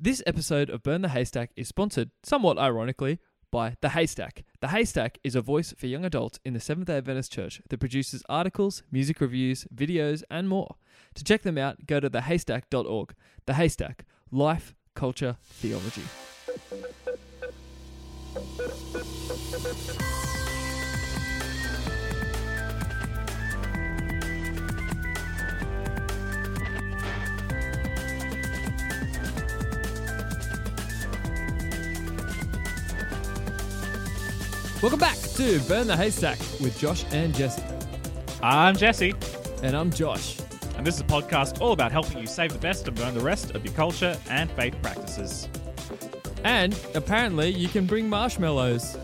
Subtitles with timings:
[0.00, 3.18] This episode of Burn the Haystack is sponsored, somewhat ironically,
[3.50, 4.44] by The Haystack.
[4.60, 7.80] The Haystack is a voice for young adults in the Seventh day Adventist Church that
[7.80, 10.76] produces articles, music reviews, videos, and more.
[11.14, 13.12] To check them out, go to thehaystack.org.
[13.46, 16.04] The Haystack Life, Culture, Theology.
[34.80, 37.62] Welcome back to Burn the Haystack with Josh and Jesse.
[38.42, 39.12] I'm Jesse,
[39.62, 40.38] And I'm Josh.
[40.76, 43.20] and this is a podcast all about helping you save the best and burn the
[43.20, 45.48] rest of your culture and faith practices.
[46.44, 48.96] And apparently, you can bring marshmallows.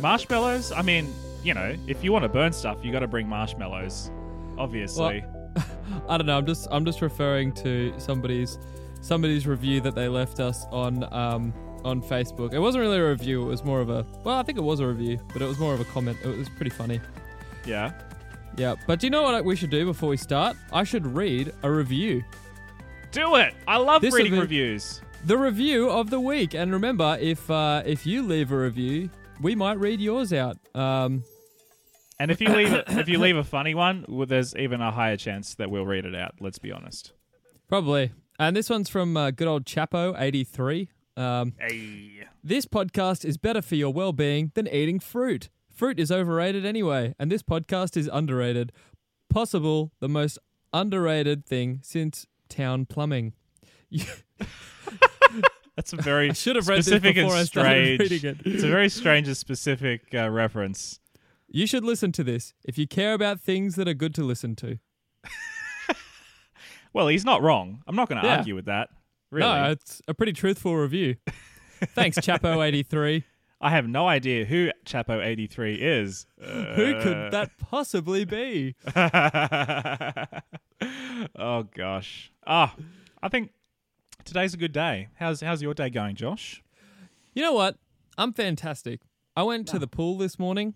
[0.00, 0.72] Marshmallows?
[0.72, 4.10] I mean, you know, if you want to burn stuff, you got to bring marshmallows.
[4.58, 5.24] Obviously.
[6.08, 6.36] I don't know.
[6.36, 8.58] I'm just I'm just referring to somebody's
[9.00, 11.54] somebody's review that they left us on um
[11.88, 12.52] on Facebook.
[12.52, 13.42] It wasn't really a review.
[13.42, 15.58] It was more of a well, I think it was a review, but it was
[15.58, 16.18] more of a comment.
[16.24, 17.00] It was pretty funny.
[17.66, 17.92] yeah.
[18.56, 18.74] Yeah.
[18.86, 20.56] But do you know what we should do before we start?
[20.72, 22.24] I should read a review.
[23.12, 23.54] Do it!
[23.66, 25.00] I love This reading reviews.
[25.26, 26.54] The review of the week.
[26.54, 29.10] And remember, if uh, if you leave a review,
[29.40, 30.56] we might read yours out.
[30.74, 31.22] Um,
[32.20, 35.16] And if you leave if you leave a funny one, well, there's even a higher
[35.16, 36.34] chance that we'll read it out.
[36.40, 37.12] Let's be honest.
[37.68, 38.12] probably.
[38.40, 40.88] And this one's from uh, good old Chapo eighty three.
[41.18, 42.24] Um, Hey.
[42.44, 45.48] This podcast is better for your well being than eating fruit.
[45.68, 48.72] Fruit is overrated anyway, and this podcast is underrated.
[49.28, 50.38] Possible the most
[50.72, 53.34] underrated thing since town plumbing.
[55.76, 58.00] That's a very I should have read this specific before I and started strange.
[58.10, 58.38] reading it.
[58.54, 60.98] It's a very strange and specific uh, reference.
[61.48, 64.54] You should listen to this if you care about things that are good to listen
[64.56, 64.78] to.
[66.94, 67.82] Well, he's not wrong.
[67.86, 68.38] I'm not going to Yeah.
[68.38, 68.88] argue with that.
[69.30, 69.48] Really.
[69.48, 71.16] No, it's a pretty truthful review.
[71.94, 73.24] Thanks, Chapo83.
[73.60, 76.26] I have no idea who Chapo83 is.
[76.40, 78.76] Who could that possibly be?
[81.36, 82.32] oh gosh.
[82.46, 82.74] Ah,
[83.22, 83.50] I think
[84.24, 85.08] today's a good day.
[85.16, 86.62] How's how's your day going, Josh?
[87.34, 87.76] You know what?
[88.16, 89.00] I'm fantastic.
[89.36, 90.74] I went to the pool this morning.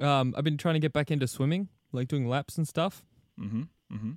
[0.00, 3.04] Um, I've been trying to get back into swimming, like doing laps and stuff.
[3.40, 3.62] Mm-hmm.
[3.92, 4.10] Mm-hmm.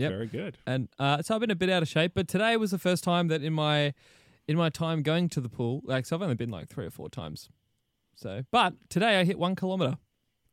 [0.00, 0.10] Yep.
[0.12, 0.58] Very good.
[0.66, 3.04] And uh, so I've been a bit out of shape, but today was the first
[3.04, 3.92] time that in my
[4.48, 6.90] in my time going to the pool, like so I've only been like three or
[6.90, 7.48] four times.
[8.14, 9.96] So, but today I hit one kilometer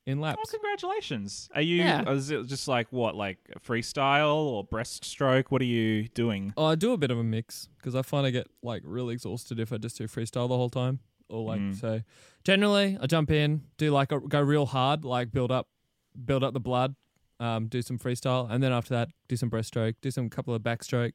[0.05, 0.39] in laps.
[0.45, 1.49] Oh, congratulations.
[1.53, 2.09] Are you Yeah.
[2.11, 5.45] is it just like what, like freestyle or breaststroke?
[5.49, 6.53] What are you doing?
[6.55, 9.13] Oh, I do a bit of a mix because I find I get like really
[9.15, 10.99] exhausted if I just do freestyle the whole time.
[11.29, 11.75] Or like Mm.
[11.79, 12.01] so,
[12.45, 15.67] generally I jump in, do like a, go real hard, like build up,
[16.23, 16.95] build up the blood,
[17.39, 20.61] um, do some freestyle, and then after that do some breaststroke, do some couple of
[20.61, 21.13] backstroke.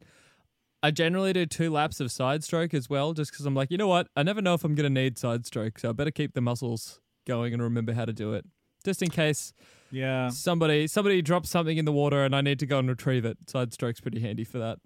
[0.85, 3.79] I generally do two laps of side stroke as well, just because I'm like, you
[3.79, 6.35] know what, I never know if I'm gonna need side stroke, so I better keep
[6.35, 8.45] the muscles going and remember how to do it,
[8.85, 9.53] just in case
[9.93, 10.29] Yeah.
[10.31, 13.39] somebody somebody drops something in the water and I need to go and retrieve it.
[13.49, 14.79] Side stroke's pretty handy for that.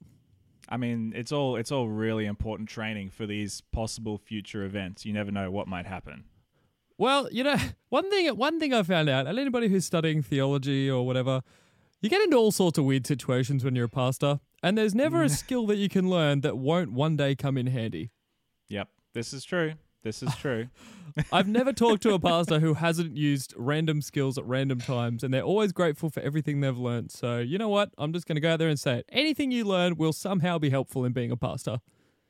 [0.68, 5.06] I mean, it's all it's all really important training for these possible future events.
[5.06, 6.24] You never know what might happen.
[6.98, 7.56] Well, you know,
[7.88, 11.42] one thing one thing I found out, and anybody who's studying theology or whatever,
[12.00, 15.22] you get into all sorts of weird situations when you're a pastor, and there's never
[15.22, 15.30] a mm.
[15.36, 18.10] skill that you can learn that won't one day come in handy.
[18.68, 18.88] Yep.
[19.14, 19.74] This is true.
[20.02, 20.68] This is true.
[21.32, 25.34] I've never talked to a pastor who hasn't used random skills at random times, and
[25.34, 27.10] they're always grateful for everything they've learned.
[27.10, 27.90] So, you know what?
[27.98, 29.06] I'm just going to go out there and say it.
[29.10, 31.78] Anything you learn will somehow be helpful in being a pastor.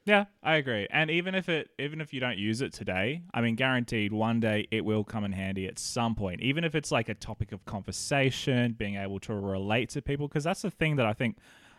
[0.07, 0.87] Yeah, I agree.
[0.91, 4.39] And even if it even if you don't use it today, I mean guaranteed one
[4.39, 6.41] day it will come in handy at some point.
[6.41, 10.45] Even if it's like a topic of conversation, being able to relate to people because
[10.45, 11.39] that's the thing that I think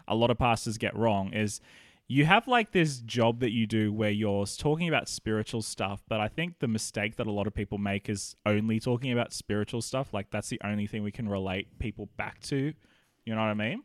[0.09, 1.61] a lot of pastors get wrong is
[2.09, 6.19] you have like this job that you do where you're talking about spiritual stuff, but
[6.19, 9.81] I think the mistake that a lot of people make is only talking about spiritual
[9.81, 10.13] stuff.
[10.13, 12.73] Like that's the only thing we can relate people back to.
[13.25, 13.83] You know what I mean?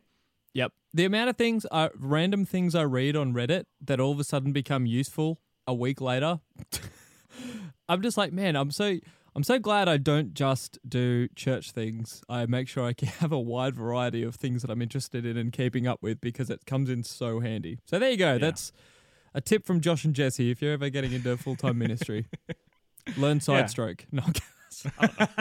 [0.53, 0.71] Yep.
[0.93, 4.23] The amount of things, I, random things I read on Reddit that all of a
[4.23, 6.39] sudden become useful a week later,
[7.89, 8.97] I'm just like, man, I'm so
[9.35, 12.21] I'm so glad I don't just do church things.
[12.29, 15.37] I make sure I can have a wide variety of things that I'm interested in
[15.37, 17.79] and keeping up with because it comes in so handy.
[17.85, 18.37] So there you go.
[18.37, 18.71] That's
[19.33, 22.25] a tip from Josh and Jesse if you're ever getting into full time ministry.
[23.17, 23.65] Learn side Yeah.
[23.65, 24.05] stroke.
[24.11, 24.23] No,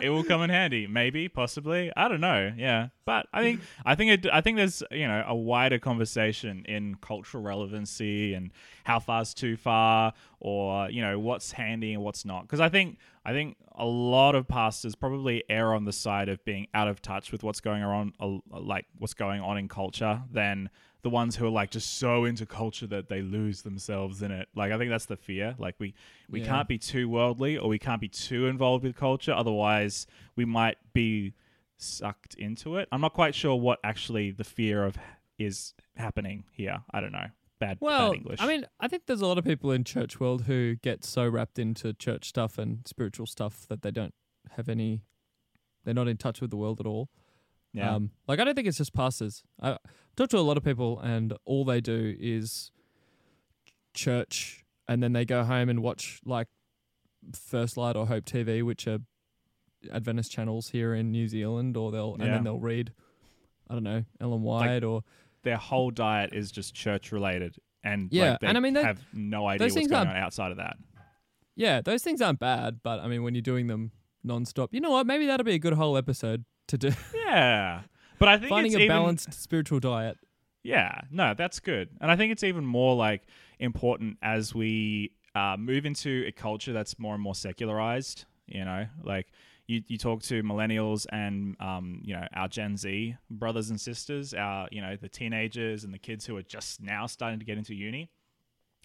[0.00, 1.92] it will come in handy, maybe, possibly.
[1.96, 2.52] I don't know.
[2.56, 6.64] Yeah, but I think I think it, I think there's you know a wider conversation
[6.66, 8.50] in cultural relevancy and
[8.84, 12.42] how far's too far, or you know what's handy and what's not.
[12.42, 16.44] Because I think I think a lot of pastors probably err on the side of
[16.44, 18.12] being out of touch with what's going on,
[18.50, 20.70] like what's going on in culture, than
[21.02, 24.48] the ones who are like just so into culture that they lose themselves in it.
[24.54, 25.54] Like I think that's the fear.
[25.58, 25.94] Like we
[26.28, 26.46] we Yeah.
[26.46, 30.06] can't be too worldly or we can't be too involved with culture otherwise
[30.36, 31.32] we might be
[31.78, 32.88] sucked into it.
[32.92, 34.98] I'm not quite sure what actually the fear of
[35.38, 36.82] is happening here.
[36.90, 37.26] I don't know.
[37.58, 38.40] Bad, Well, bad English.
[38.40, 41.26] I mean, I think there's a lot of people in church world who get so
[41.28, 44.14] wrapped into church stuff and spiritual stuff that they don't
[44.56, 45.02] have any.
[45.84, 47.08] They're not in touch with the world at all.
[47.72, 47.94] Yeah.
[47.94, 49.42] Um, like I don't think it's just pastors.
[49.62, 49.76] I
[50.16, 52.70] talk to a lot of people, and all they do is
[53.94, 56.48] church, and then they go home and watch like
[57.34, 58.98] First Light or Hope TV, which are
[59.92, 62.92] Adventist channels here in New Zealand, or they'll and then they'll read,
[63.68, 65.02] I don't know, Ellen White or
[65.42, 68.82] Their whole diet is just church related and Yeah, like, they and I mean, they-
[68.82, 70.76] have no idea what's going on outside of that.
[71.56, 72.80] yeah, those things aren't bad.
[72.82, 73.92] But I mean, when you're doing them
[74.26, 75.06] nonstop, you know what?
[75.06, 76.90] Maybe that'll be a good whole episode to do
[77.26, 77.82] Yeah.
[78.18, 80.18] But I think finding it's a even, balanced spiritual diet.
[80.62, 81.88] Yeah, no, that's good.
[82.00, 83.22] And I think it's even more like
[83.58, 88.26] important as we uh, move into a culture that's more and more secularized.
[88.46, 89.28] You know, like
[89.68, 94.34] you, you talk to millennials and um, you know our Gen Z brothers and sisters,
[94.34, 97.56] our you know the teenagers and the kids who are just now starting to get
[97.56, 98.10] into uni.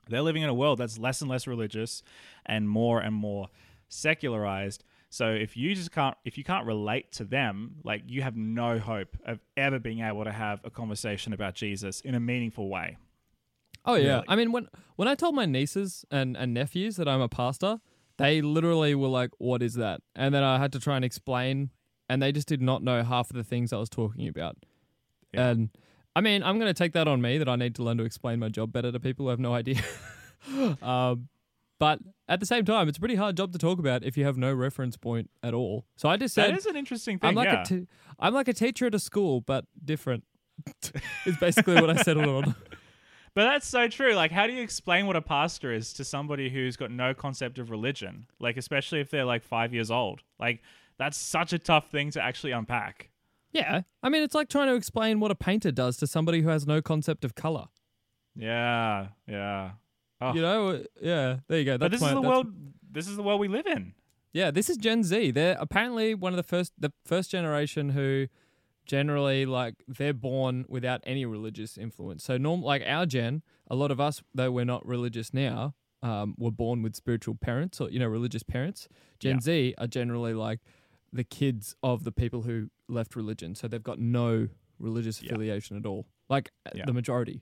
[0.08, 2.04] They're living in a world that's less and less religious
[2.46, 3.50] and more and more
[3.90, 4.84] secularized.
[5.16, 8.80] So if you just can't if you can't relate to them, like you have no
[8.80, 12.98] hope of ever being able to have a conversation about Jesus in a meaningful way.
[13.86, 14.16] Oh yeah.
[14.16, 14.26] Really?
[14.28, 14.68] I mean when
[14.98, 17.80] when I told my nieces and, and nephews that I'm a pastor,
[18.18, 20.02] they literally were like, What is that?
[20.18, 21.70] And then I had to try and explain
[22.10, 24.58] and they just did not know half of the things I was talking about.
[25.34, 25.48] Yeah.
[25.48, 25.70] And
[26.14, 28.40] I mean, I'm gonna take that on me that I need to learn to explain
[28.40, 29.82] my job better to people who have no idea.
[30.82, 31.30] um,
[31.80, 34.25] but at the same time, it's a pretty hard job to talk about if you
[34.25, 35.86] have no reference point at all.
[35.95, 37.30] So I just said that is an interesting thing.
[37.30, 37.62] I'm like yeah.
[37.62, 37.88] a t-
[38.19, 40.24] I'm like a teacher at a school, but different.
[41.25, 42.56] is basically what I settled on.
[43.36, 44.13] but that's so true.
[44.13, 47.60] Like, how do you explain what a pastor is to somebody who's got no concept
[47.60, 48.27] of religion?
[48.39, 50.22] Like, especially if they're like five years old.
[50.39, 50.62] Like,
[50.98, 53.10] that's such a tough thing to actually unpack.
[53.51, 53.81] Yeah.
[54.01, 56.66] I mean, it's like trying to explain what a painter does to somebody who has
[56.66, 57.66] no concept of color.
[58.36, 59.72] Yeah, yeah.
[60.22, 60.34] Oh.
[60.34, 60.84] You know?
[61.02, 61.38] Yeah.
[61.48, 61.78] There you go.
[61.78, 62.48] but this my, is the that's- world.
[62.92, 63.94] This is the world we live in.
[64.32, 65.32] Yeah, this is Gen Z.
[65.32, 68.28] They're apparently one of the first, the first generation who
[68.86, 72.24] generally like they're born without any religious influence.
[72.24, 75.74] So norm, like our gen, a lot of us, though we're not religious now,
[76.04, 78.88] um, were born with spiritual parents or you know religious parents.
[79.20, 79.42] Gen Yeah.
[79.42, 80.60] Z are generally like
[81.12, 84.48] the kids of the people who left religion, so they've got no
[84.80, 85.30] religious Yeah.
[85.32, 86.06] affiliation at all.
[86.30, 86.86] Like uh, Yeah.
[86.86, 87.42] the majority.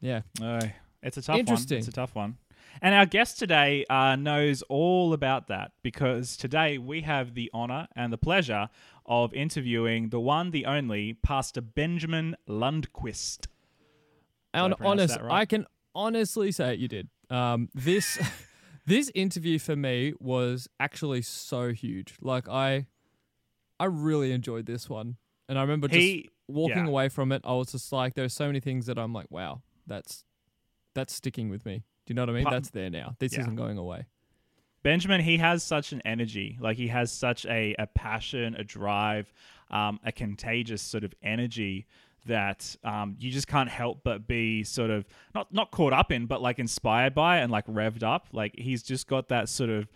[0.00, 0.22] Yeah.
[0.40, 0.60] Uh,
[1.06, 1.40] it's a tough one.
[1.40, 1.78] Interesting.
[1.78, 2.36] It's a tough one.
[2.82, 7.88] And our guest today uh, knows all about that because today we have the honor
[7.96, 8.68] and the pleasure
[9.06, 13.46] of interviewing the one, the only, Pastor Benjamin Lundquist.
[14.52, 15.32] And I honest, right?
[15.32, 16.80] I can honestly say it.
[16.80, 17.08] You did.
[17.30, 18.18] Um, this
[18.86, 22.16] this interview for me was actually so huge.
[22.20, 22.86] Like I,
[23.78, 25.16] I really enjoyed this one,
[25.48, 26.88] and I remember just He, walking yeah.
[26.88, 27.42] away from it.
[27.44, 30.24] I was just like, there's so many things that I'm like, wow, that's
[30.96, 31.84] that's sticking with me.
[32.06, 32.44] Do you know what I mean?
[32.44, 33.14] Pa- that's there now.
[33.20, 33.40] This Yeah.
[33.42, 34.06] isn't going away.
[34.82, 36.58] Benjamin, he has such an energy.
[36.60, 39.32] Like he has such a, a passion, a drive,
[39.70, 41.86] um, a contagious sort of energy
[42.26, 45.04] that um, you just can't help but be sort of
[45.34, 48.26] not not caught up in, but like inspired by and like revved up.
[48.32, 49.88] Like he's just got that sort of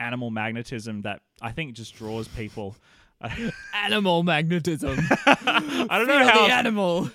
[0.00, 2.76] animal magnetism that I think just draws people.
[3.74, 4.96] Animal magnetism.
[5.26, 6.46] I don't know Feel how.
[6.46, 7.10] the animal.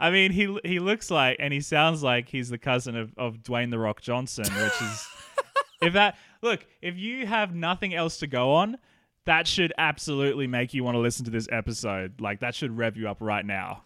[0.00, 3.38] I mean, he he looks like and he sounds like he's the cousin of, of
[3.38, 5.08] Dwayne the Rock Johnson, which is
[5.82, 8.78] if that look if you have nothing else to go on,
[9.24, 12.20] that should absolutely make you want to listen to this episode.
[12.20, 13.82] Like that should rev you up right now.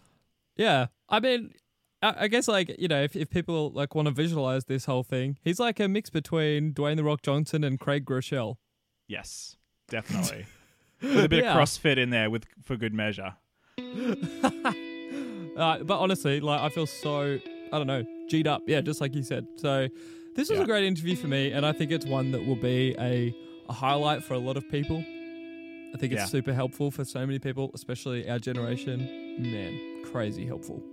[0.55, 1.53] Yeah, I mean,
[2.01, 5.03] I, I guess like you know, if, if people like want to visualize this whole
[5.03, 8.57] thing, he's like a mix between Dwayne the Rock Johnson and Craig Groeschel.
[9.07, 9.57] Yes,
[9.89, 10.45] definitely.
[11.01, 11.51] With a bit Yeah.
[11.53, 13.35] of CrossFit in there with for good measure.
[15.61, 17.37] Uh, but honestly, like I feel so
[17.71, 18.63] I don't know, G'd up.
[18.67, 19.47] Yeah, just like you said.
[19.55, 19.87] So
[20.35, 20.63] this was Yeah.
[20.63, 23.33] a great interview for me, and I think it's one that will be a
[23.69, 24.97] a highlight for a lot of people.
[25.93, 26.25] I think it's Yeah.
[26.25, 28.97] super helpful for so many people, especially our generation.
[29.39, 30.83] Man, crazy helpful.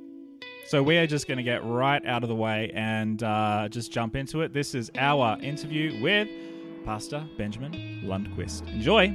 [0.66, 3.90] So we are just going to get right out of the way and uh, just
[3.90, 4.52] jump into it.
[4.52, 6.28] This is our interview with
[6.84, 7.72] Pastor Benjamin
[8.04, 8.68] Lundquist.
[8.72, 9.12] Enjoy.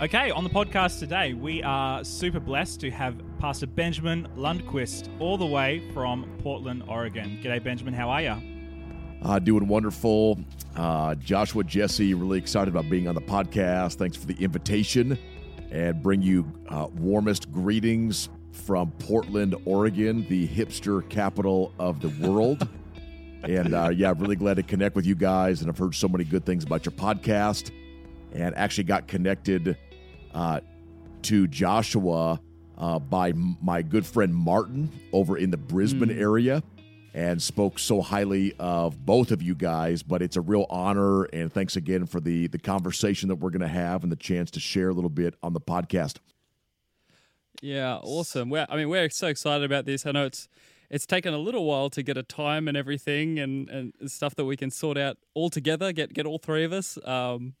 [0.00, 5.38] Okay, on the podcast today, we are super blessed to have Pastor Benjamin Lundquist all
[5.38, 7.38] the way from Portland, Oregon.
[7.40, 7.94] G'day, Benjamin.
[7.94, 8.36] How are you?
[9.22, 10.40] Uh, doing wonderful.
[10.74, 13.94] Uh, Joshua, Jesse, really excited about being on the podcast.
[13.94, 15.16] Thanks for the invitation.
[15.70, 22.68] and bring you uh, warmest greetings from Portland, Oregon, the hipster capital of the world.
[23.44, 25.60] and uh, yeah, really glad to connect with you guys.
[25.60, 27.70] And I've heard so many good things about your podcast
[28.32, 29.76] and actually got connected
[30.34, 30.60] uh,
[31.22, 32.40] to Joshua
[32.78, 36.62] uh, by my good friend Martin over in the Brisbane area
[37.14, 40.02] and spoke so highly of both of you guys.
[40.02, 43.60] But it's a real honor, and thanks again for the the conversation that we're going
[43.60, 46.16] to have and the chance to share a little bit on the podcast.
[47.60, 48.50] Yeah, awesome.
[48.50, 50.04] We're, I mean, we're so excited about this.
[50.06, 50.48] I know it's
[50.90, 54.44] it's taken a little while to get a time and everything and, and stuff that
[54.44, 56.98] we can sort out all together, get get all three of us.
[57.04, 57.54] Um,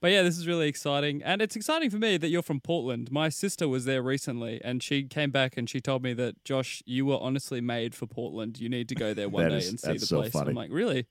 [0.00, 1.22] but yeah, this is really exciting.
[1.22, 3.10] And it's exciting for me that you're from Portland.
[3.12, 6.82] My sister was there recently and she came back and she told me that, Josh,
[6.86, 8.58] you were honestly made for Portland.
[8.60, 10.32] You need to go there one day is- and see that's the so place.
[10.32, 10.50] funny.
[10.50, 11.06] I'm like, really?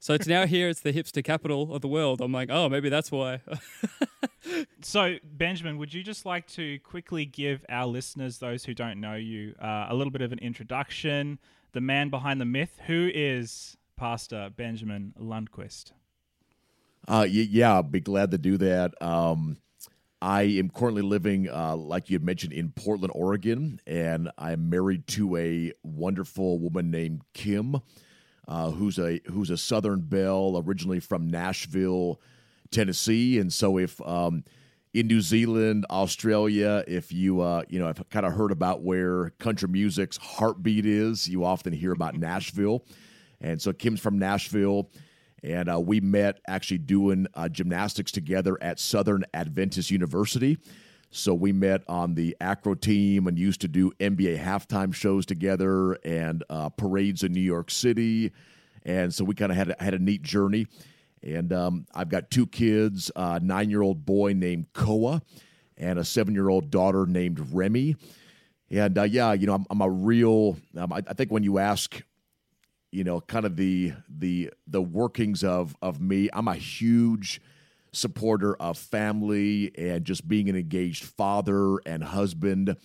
[0.00, 2.20] So it's now here, it's the hipster capital of the world.
[2.20, 3.40] I'm like, oh, maybe that's why.
[4.82, 9.14] So, Benjamin, would you just like to quickly give our listeners, those who don't know
[9.14, 11.38] you, uh, a little bit of an introduction?
[11.72, 12.78] The man behind the myth.
[12.86, 15.92] Who is Pastor Benjamin Lundquist?
[17.06, 19.00] Uh, yeah, I'll be glad to do that.
[19.02, 19.58] Um,
[20.22, 25.06] I am currently living, uh, like you had mentioned, in Portland, Oregon, and I'm married
[25.08, 27.76] to a wonderful woman named Kim,
[28.48, 32.22] uh, who's a who's a Southern belle, originally from Nashville,
[32.70, 33.38] Tennessee.
[33.38, 34.44] And so, if um,
[34.94, 39.28] in New Zealand, Australia, if you uh, you know, I've kind of heard about where
[39.38, 42.86] country music's heartbeat is, you often hear about Nashville.
[43.42, 44.90] And so, Kim's from Nashville
[45.44, 50.58] and uh, we met actually doing uh, gymnastics together at Southern Adventist University.
[51.10, 55.92] So we met on the acro team and used to do NBA halftime shows together
[56.02, 58.32] and uh, parades in New York City.
[58.84, 60.66] And so we kind of had a, had a neat journey.
[61.22, 65.22] And um, I've got two kids: a nine-year-old boy named Koa,
[65.76, 67.96] and a seven-year-old daughter named Remy.
[68.70, 70.56] And uh, yeah, you know, I'm, I'm a real.
[70.76, 72.02] Um, I, I think when you ask
[72.94, 77.40] you know kind of the the the workings of of me i'm a huge
[77.92, 82.76] supporter of family and just being an engaged father and husband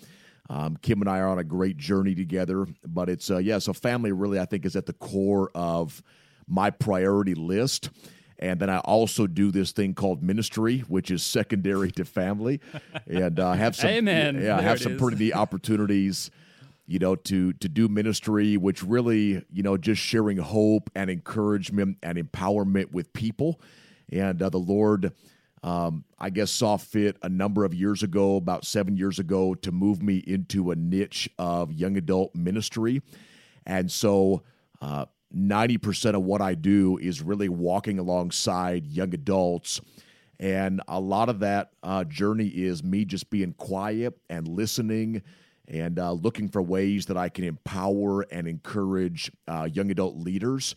[0.49, 3.71] um, kim and i are on a great journey together but it's uh, yeah so
[3.71, 6.01] family really i think is at the core of
[6.47, 7.89] my priority list
[8.41, 12.61] and then I also do this thing called ministry, which is secondary to family,
[13.05, 14.35] and uh, have some Amen.
[14.35, 15.01] yeah, There have some is.
[15.01, 16.31] pretty neat opportunities
[16.89, 21.97] you know to to do ministry which really you know just sharing hope and encouragement
[22.01, 23.61] and empowerment with people.
[24.11, 25.13] And uh, the lord
[25.61, 29.71] um, i guess saw fit a number of years ago about seven years ago to
[29.71, 33.03] move me into a niche of young adult ministry.
[33.65, 34.41] And so
[34.81, 35.05] uh,
[35.35, 39.79] 90% of what i do is really walking alongside young adults.
[40.39, 45.21] And a lot of that uh, journey is me just being quiet and listening
[45.69, 50.75] and uh, looking for ways that I can empower and encourage uh, young adult leaders.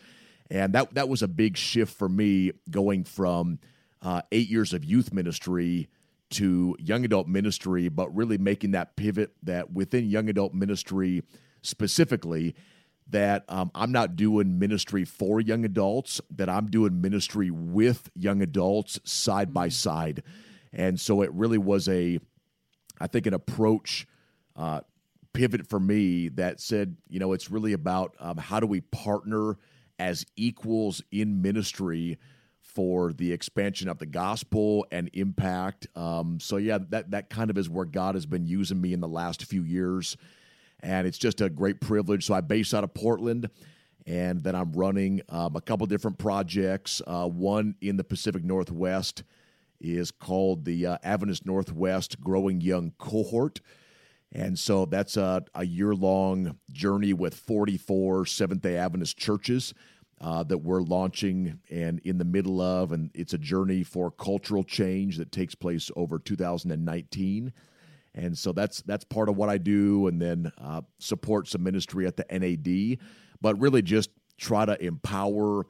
[0.51, 3.59] And that, that was a big shift for me going from
[4.03, 5.89] uh, eight years of youth ministry
[6.31, 11.23] to young adult ministry, but really making that pivot that within young adult ministry
[11.63, 12.55] specifically,
[13.09, 18.43] that um, I'm not doing ministry for young adults, that I'm doing ministry with young
[18.43, 20.23] adults side by side.
[20.73, 22.19] And so it really was a,
[23.01, 24.07] I think, an approach
[24.57, 24.81] uh,
[25.33, 29.57] pivot for me that said, you know, it's really about um, how do we partner
[29.99, 32.19] as equals in ministry
[32.61, 35.87] for the expansion of the gospel and impact.
[35.97, 39.01] Um, so yeah, that that kind of is where God has been using me in
[39.01, 40.17] the last few years,
[40.81, 42.25] and it's just a great privilege.
[42.27, 43.51] So I base out of Portland.
[44.05, 47.01] And then I'm running um, a couple different projects.
[47.07, 49.23] Uh, one in the Pacific Northwest
[49.81, 53.61] is called the uh, Adventist Northwest Growing Young Cohort.
[54.35, 59.75] And so that's a, a year long journey with 44 Seventh day Adventist churches
[60.21, 62.93] uh, that we're launching and in the middle of.
[62.93, 67.53] And it's a journey for cultural change that takes place over 2019.
[68.15, 72.07] And so that's that's part of what I do, and then uh, support some ministry
[72.07, 72.99] at the NAD,
[73.41, 75.65] but really just try to empower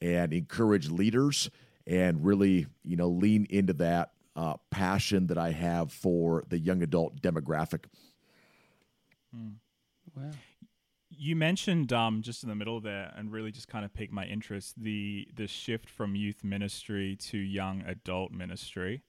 [0.00, 1.50] and encourage leaders,
[1.86, 6.82] and really you know lean into that uh, passion that I have for the young
[6.82, 7.84] adult demographic.
[10.16, 10.30] wow.
[11.10, 14.24] You mentioned um, just in the middle there, and really just kind of piqued my
[14.24, 19.02] interest the the shift from youth ministry to young adult ministry,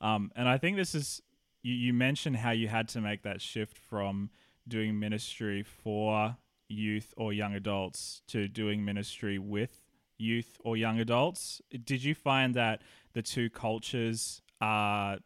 [0.00, 1.20] um, and I think this is
[1.62, 4.30] you, you mentioned how you had to make that shift from
[4.68, 6.36] doing ministry for
[6.68, 9.82] youth or young adults to doing ministry with
[10.18, 11.60] youth or young adults.
[11.84, 15.18] Did you find that the two cultures are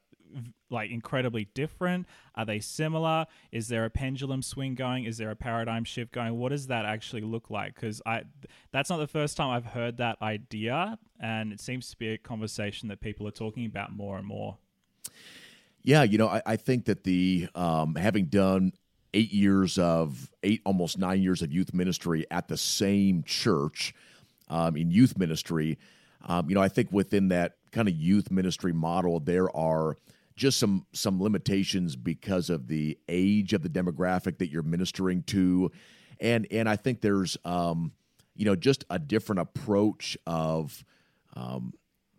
[0.71, 2.07] like incredibly different?
[2.35, 3.27] Are they similar?
[3.53, 5.05] Is there a pendulum swing going?
[5.05, 6.37] Is there a paradigm shift going?
[6.39, 7.75] What does that actually look like?
[7.75, 8.25] Because I
[8.73, 12.19] that's not the first time I've heard that idea, and it seems to be a
[12.19, 14.59] conversation that people are talking about more and more.
[15.83, 18.73] Yeah, you know, I, I think that the um, having done
[19.13, 23.95] eight years of eight, almost nine years of youth ministry at the same church
[24.49, 25.79] um, in youth ministry,
[26.25, 29.97] um, you know, I think within that kind of youth ministry model, there are
[30.37, 35.71] just some some limitations because of the age of the demographic that you're ministering to,
[36.21, 37.93] and and I think there's um,
[38.35, 40.85] you know just a different approach of
[41.37, 41.73] um,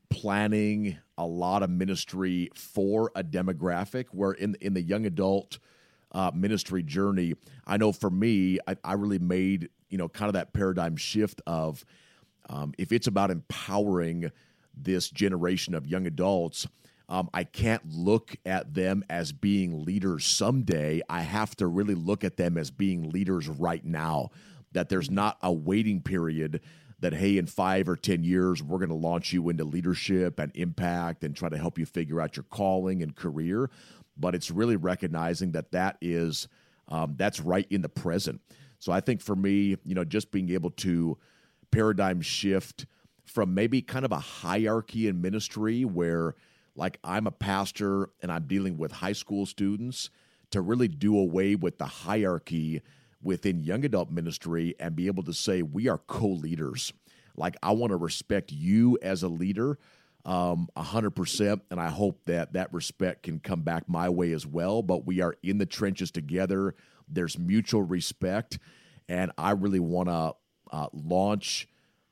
[0.09, 5.59] planning a lot of ministry for a demographic where in in the young adult
[6.11, 7.33] uh, ministry journey
[7.67, 11.41] i know for me I, I, really made you know kind of that paradigm shift
[11.45, 11.83] of
[12.49, 14.31] um, if it's about empowering
[14.75, 16.67] this generation of young adults
[17.07, 21.01] um, i can't look at them as being leaders someday.
[21.09, 24.31] I have to really look at them as being leaders right now.
[24.73, 26.61] That there's not a waiting period
[26.99, 30.51] that hey in five or ten years we're going to launch you into leadership and
[30.55, 33.69] impact and try to help you figure out your calling and career.
[34.17, 36.47] But it's really recognizing that that is
[36.87, 38.41] um, that's right in the present.
[38.79, 41.17] So i think for me you know just being able to
[41.71, 42.85] paradigm shift
[43.25, 46.35] from maybe kind of a hierarchy in ministry where
[46.75, 50.09] like i'm a pastor and i'm dealing with high school students
[50.51, 52.81] to really do away with the hierarchy
[53.21, 56.93] within young adult ministry and be able to say we are co-leaders.
[57.35, 59.77] Like i want to respect you as a leader
[60.23, 64.81] um, 100% and i hope that that respect can come back my way as well
[64.81, 66.75] but we are in the trenches together.
[67.09, 68.59] There's mutual respect
[69.09, 70.33] and i really want to
[70.71, 71.67] uh, launch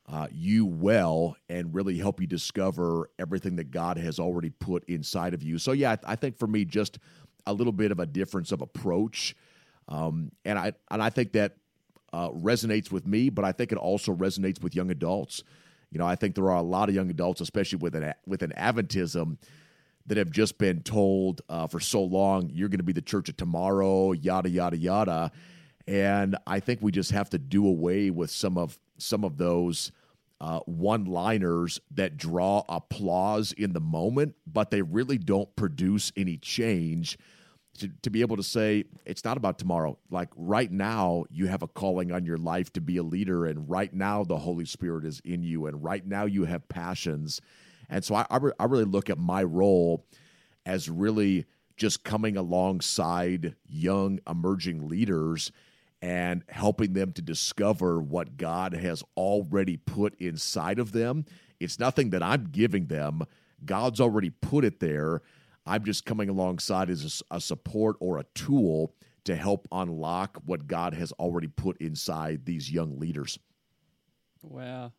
[0.08, 5.34] uh, you well and really help you discover everything that god has already put inside
[5.34, 7.00] of you so yeah i think for me just
[7.46, 9.36] a little bit of a difference of approach
[9.88, 11.58] um, and I and I think that
[12.12, 15.44] uh, resonates with me, but I think it also resonates with young adults.
[15.92, 18.44] You know, I think there are a lot of young adults, especially with an with
[18.44, 19.38] an Adventism,
[20.06, 23.30] that have just been told uh, for so long, "You're going to be the church
[23.30, 25.32] of tomorrow," yada yada yada.
[25.88, 29.92] And I think we just have to do away with some of some of those
[30.40, 37.18] uh, one-liners that draw applause in the moment, but they really don't produce any change.
[37.80, 39.98] To, to be able to say it's not about tomorrow.
[40.12, 43.68] Like right now you have a calling on your life to be a leader and
[43.68, 47.42] right now the holy spirit is in you and right now you have passions.
[47.90, 50.06] And so i, I, re- I really look at my role
[50.68, 55.52] as really just coming alongside young emerging leaders
[56.04, 61.26] and helping them to discover what god has already put inside of them
[61.60, 63.24] it's nothing that i'm giving them
[63.66, 65.22] god's already put it there
[65.66, 70.68] I'm just coming alongside as a, a support or a tool to help unlock what
[70.68, 73.40] God has already put inside these young leaders.
[74.42, 74.92] Wow.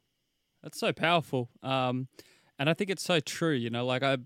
[0.63, 1.51] That's so powerful.
[1.63, 2.09] Um,
[2.59, 4.17] and I think it's so true, you know, like I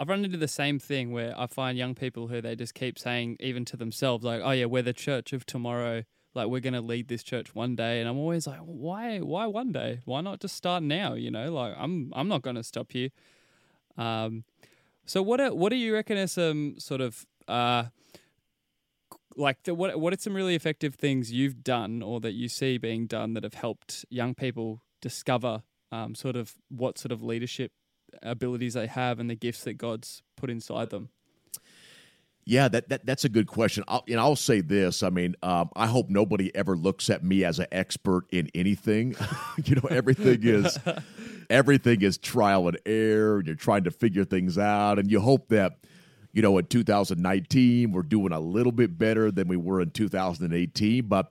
[0.00, 2.98] I've run into the same thing where I find young people who they just keep
[2.98, 6.04] saying even to themselves like, "Oh yeah, we're the church of tomorrow.
[6.34, 9.72] Like we're to lead this church one day." And I'm always like, "Why why one
[9.72, 10.00] day?
[10.04, 11.52] Why not just start now, you know?
[11.52, 13.10] Like I'm I'm not to stop you."
[13.96, 14.44] Um
[15.08, 17.84] so what are, what do you reckon are some sort of uh,
[19.36, 22.76] like the, what what are some really effective things you've done or that you see
[22.76, 27.72] being done that have helped young people discover um, sort of what sort of leadership
[28.22, 31.10] abilities they have and the gifts that God's put inside them?
[32.48, 33.84] Yeah, that, that that's a good question.
[33.88, 35.02] I'll, and I'll say this.
[35.02, 39.14] I mean, um, I hope nobody ever looks at me as an expert in anything.
[39.66, 40.78] you know, everything is
[41.50, 45.48] everything is trial and error, and you're trying to figure things out, and you hope
[45.48, 45.76] that
[46.32, 51.04] you know in 2019 we're doing a little bit better than we were in 2018.
[51.06, 51.30] But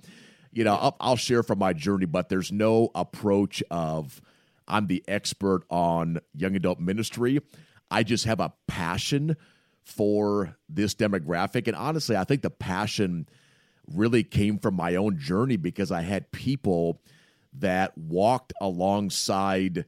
[0.51, 4.21] you know, I'll, I'll share from my journey, but there's no approach of
[4.67, 7.39] I'm the expert on young adult ministry.
[7.89, 9.37] I just have a passion
[9.83, 13.29] for this demographic, and honestly, I think the passion
[13.87, 17.01] really came from my own journey because I had people
[17.53, 19.85] that walked alongside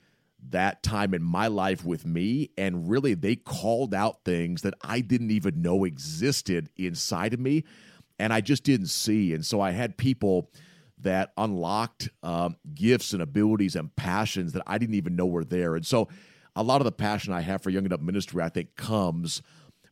[0.49, 5.01] that time in my life with me and really they called out things that I
[5.01, 7.65] didn't even know existed inside of me
[8.17, 10.49] and I just didn't see and so I had people
[11.01, 15.75] that unlocked um, gifts and abilities and passions that I didn't even know were there
[15.75, 16.07] and so
[16.55, 19.41] a lot of the passion I have for young adult ministry I think comes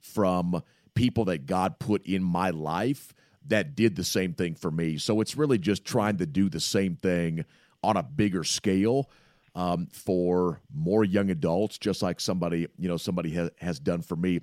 [0.01, 0.61] from
[0.95, 3.13] people that God put in my life
[3.45, 6.59] that did the same thing for me so it's really just trying to do the
[6.59, 7.45] same thing
[7.83, 9.09] on a bigger scale
[9.57, 14.15] um, for more young adults, just like somebody you know somebody ha- has done for
[14.15, 14.39] me.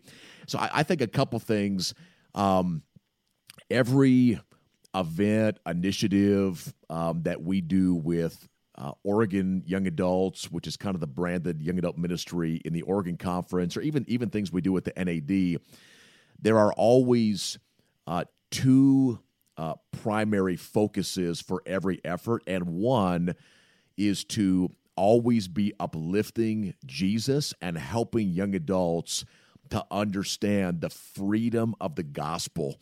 [0.48, 1.94] So I, I think a couple things.
[2.34, 2.82] Um,
[3.70, 4.40] every
[4.94, 11.00] event initiative um, that we do with uh, Oregon Young Adults, which is kind of
[11.00, 14.72] the branded young adult ministry in the Oregon Conference, or even even things we do
[14.72, 15.60] with the NAD,
[16.40, 17.58] there are always
[18.06, 19.18] uh, two
[19.56, 23.34] uh, primary focuses for every effort, and one
[23.96, 29.24] is to always be uplifting Jesus and helping young adults
[29.70, 32.76] to understand the freedom of the gospel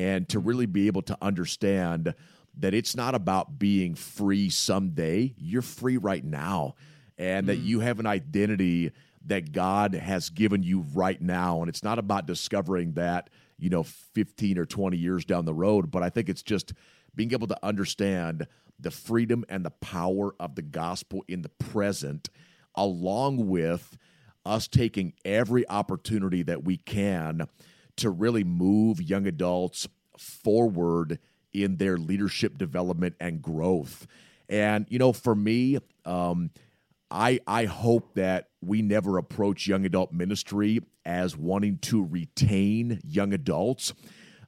[0.00, 2.14] and to really be able to understand
[2.56, 5.34] that it's not about being free someday.
[5.36, 6.74] You're free right now,
[7.18, 8.92] and that you have an identity
[9.26, 11.60] that God has given you right now.
[11.60, 15.90] And it's not about discovering that, you know, 15 or 20 years down the road,
[15.90, 16.72] but I think it's just
[17.14, 18.46] being able to understand
[18.78, 22.30] the freedom and the power of the gospel in the present,
[22.74, 23.98] along with
[24.46, 27.46] us taking every opportunity that we can
[28.00, 31.18] to really move young adults forward
[31.52, 34.06] in their leadership development and growth.
[34.48, 36.50] And you know, for me, um,
[37.10, 43.32] I I hope that we never approach young adult ministry as wanting to retain young
[43.32, 43.92] adults.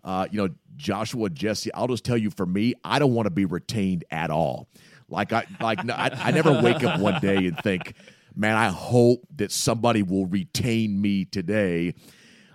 [0.04, 3.30] Uh, you know, Joshua, Jesse, I'll just tell you, for me, I don't want to
[3.30, 4.68] be retained at all.
[5.08, 7.94] Like I like no, I, I never wake up one day and think,
[8.34, 11.94] man, I hope that somebody will retain me today.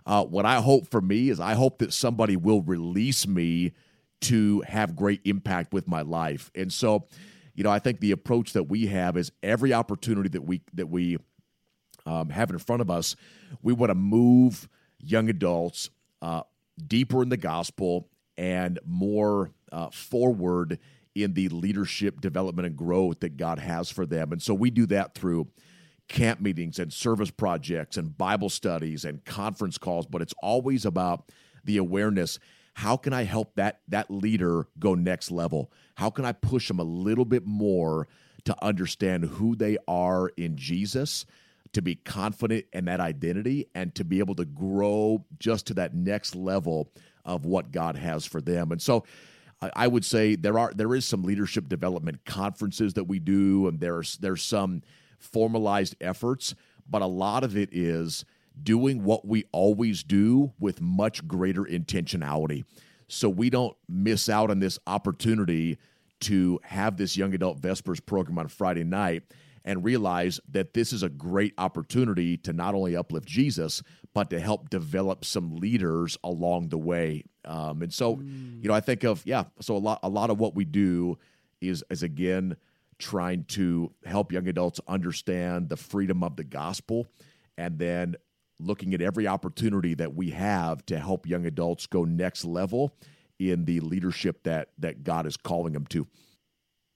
[0.07, 3.73] Uh, what I hope for me is I hope that somebody will release me
[4.21, 6.49] to have great impact with my life.
[6.55, 7.07] And so,
[7.53, 10.87] you know, I think the approach that we have is every opportunity that we that
[10.87, 11.17] we
[12.05, 13.17] um, have in front of us,
[13.61, 15.89] we want to move young adults
[16.21, 16.43] uh,
[16.87, 20.79] deeper in the gospel and more uh, forward
[21.15, 24.31] in the leadership development and growth that God has for them.
[24.31, 25.47] And so we do that through
[26.07, 31.29] camp meetings and service projects and Bible studies and conference calls, but it's always about
[31.63, 32.39] the awareness
[32.77, 35.71] how can I help that that leader go next level?
[35.95, 38.07] How can I push them a little bit more
[38.45, 41.25] to understand who they are in Jesus,
[41.73, 45.95] to be confident in that identity and to be able to grow just to that
[45.95, 46.91] next level
[47.25, 48.71] of what God has for them.
[48.71, 49.05] And so
[49.73, 53.79] I would say there are there is some leadership development conferences that we do, and
[53.79, 54.83] there's there's some
[55.17, 56.55] formalized efforts,
[56.89, 58.25] but a lot of it is
[58.61, 62.63] doing what we always do with much greater intentionality.
[63.07, 65.77] So we don't miss out on this opportunity
[66.21, 69.23] to have this young adult Vespers program on Friday night
[69.63, 74.39] and realize that this is a great opportunity to not only uplift Jesus, but to
[74.39, 77.23] help develop some leaders along the way.
[77.45, 78.61] Um, and so, mm.
[78.63, 79.43] you know, I think of yeah.
[79.59, 81.17] So a lot, a lot of what we do
[81.61, 82.55] is is again
[82.99, 87.07] trying to help young adults understand the freedom of the gospel,
[87.57, 88.15] and then
[88.59, 92.93] looking at every opportunity that we have to help young adults go next level
[93.39, 96.07] in the leadership that that God is calling them to.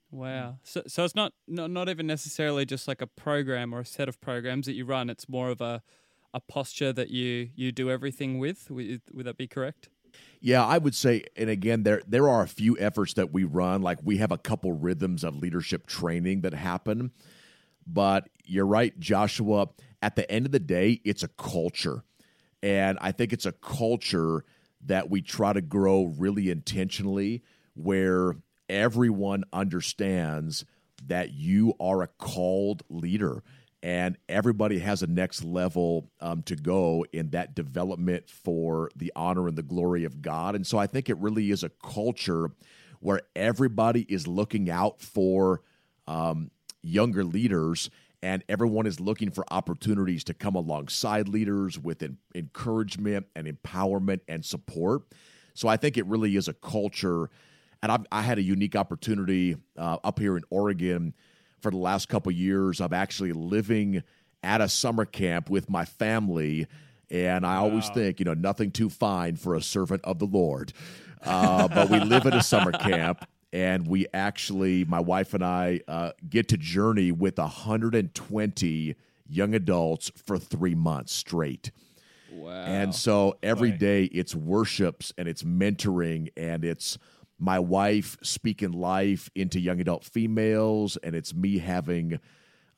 [0.09, 0.57] Wow.
[0.63, 4.09] So so it's not not not even necessarily just like a program or a set
[4.09, 5.09] of programs that you run.
[5.09, 5.81] It's more of a
[6.33, 8.69] a posture that you you do everything with.
[8.71, 9.89] Would, would that be correct?
[10.39, 13.81] Yeah, I would say, and again, there there are a few efforts that we run.
[13.81, 17.11] Like we have a couple rhythms of leadership training that happen.
[17.85, 19.67] But you're right, Joshua
[20.01, 22.03] at the end of the day, it's a culture.
[22.63, 24.43] And I think it's a culture
[24.85, 27.43] that we try to grow really intentionally
[27.75, 28.35] where
[28.67, 30.65] everyone understands
[31.05, 33.43] that you are a called leader
[33.83, 39.47] and everybody has a next level um, to go in that development for the honor
[39.47, 40.55] and the glory of God.
[40.55, 42.51] And so I think it really is a culture
[42.99, 45.61] where everybody is looking out for
[46.07, 46.51] um,
[46.83, 47.89] younger leaders
[48.21, 54.45] and everyone is looking for opportunities to come alongside leaders with encouragement and empowerment and
[54.45, 55.03] support.
[55.55, 57.29] So I think it really is a culture.
[57.81, 61.15] And I've, i had a unique opportunity uh, up here in Oregon
[61.61, 64.03] for the last couple years of actually living
[64.43, 66.67] at a summer camp with my family.
[67.09, 67.65] And I wow.
[67.65, 70.73] always think, you know, nothing too fine for a servant of the Lord.
[71.23, 75.81] Uh, but we live at a summer camp and we actually, my wife and I,
[75.87, 78.95] uh, get to journey with 120
[79.27, 81.71] young adults for three months straight.
[82.31, 82.49] Wow.
[82.51, 83.77] And so every Boy.
[83.77, 86.97] day it's worships and it's mentoring and it's
[87.41, 92.19] my wife speaking life into young adult females and it's me having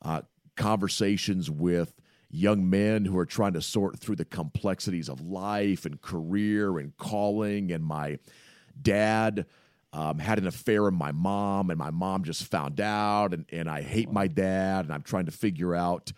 [0.00, 0.22] uh,
[0.56, 1.92] conversations with
[2.30, 6.96] young men who are trying to sort through the complexities of life and career and
[6.96, 7.70] calling.
[7.72, 8.18] And my
[8.80, 9.44] dad
[9.92, 13.68] um, had an affair with my mom, and my mom just found out, and, and
[13.68, 16.10] I hate my dad, and I'm trying to figure out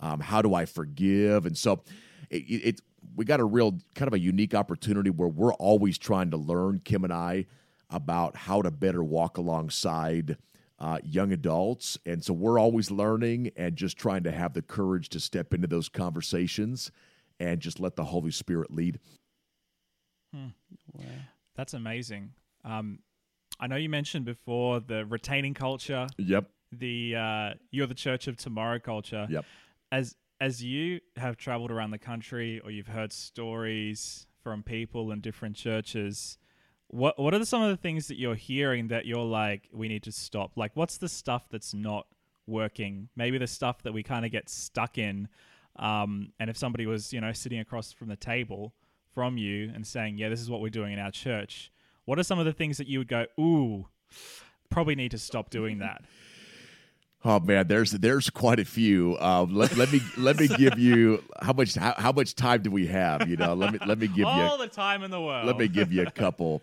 [0.00, 1.82] um, how do I forgive, and so
[2.30, 2.80] it, it,
[3.16, 6.80] we got a real kind of a unique opportunity where we're always trying to learn
[6.84, 7.46] Kim and I
[7.90, 10.36] about how to better walk alongside
[10.78, 15.08] uh, young adults, and so we're always learning and just trying to have the courage
[15.08, 16.92] to step into those conversations
[17.40, 19.00] and just let the Holy Spirit lead.
[20.32, 21.04] Wow.
[21.56, 22.30] That's amazing.
[22.64, 23.00] Um,
[23.58, 26.48] I know you mentioned before the retaining culture, Yep.
[26.70, 29.26] the uh, you're the church of tomorrow culture.
[29.28, 29.44] Yep.
[29.90, 35.20] As as you have traveled around the country or you've heard stories from people in
[35.20, 36.38] different churches,
[36.88, 40.02] what what are some of the things that you're hearing that you're like we need
[40.04, 40.56] to stop?
[40.56, 42.06] Like what's the stuff that's not
[42.46, 43.08] working?
[43.14, 45.28] Maybe the stuff that we kind of get stuck in.
[45.76, 48.74] Um, and if somebody was, you know, sitting across from the table
[49.14, 51.70] from you and saying, "Yeah, this is what we're doing in our church,"
[52.04, 53.86] what are some of the things that you would go, "Ooh,
[54.70, 56.02] probably need to stop doing that"?
[57.24, 59.18] Oh man, there's there's quite a few.
[59.18, 62.70] Um, let, let me let me give you how much how, how much time do
[62.70, 63.28] we have?
[63.28, 65.46] You know, let me let me give All you the time in the world.
[65.46, 66.62] let me give you a couple.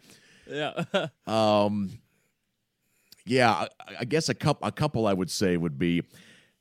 [0.50, 0.86] Yeah.
[1.28, 1.90] Um,
[3.26, 3.68] yeah, I,
[4.02, 6.04] I guess a couple a couple I would say would be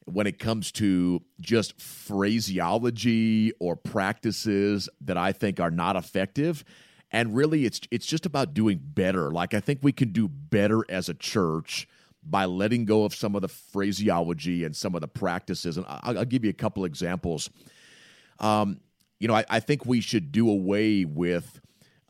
[0.06, 6.64] when it comes to just phraseology or practices that I think are not effective.
[7.12, 9.30] And really, it's it's just about doing better.
[9.30, 11.86] Like I think we can do better as a church
[12.24, 15.76] by letting go of some of the phraseology and some of the practices.
[15.76, 17.50] And I'll, I'll give you a couple examples.
[18.38, 18.80] Um,
[19.20, 21.60] you know, I, I think we should do away with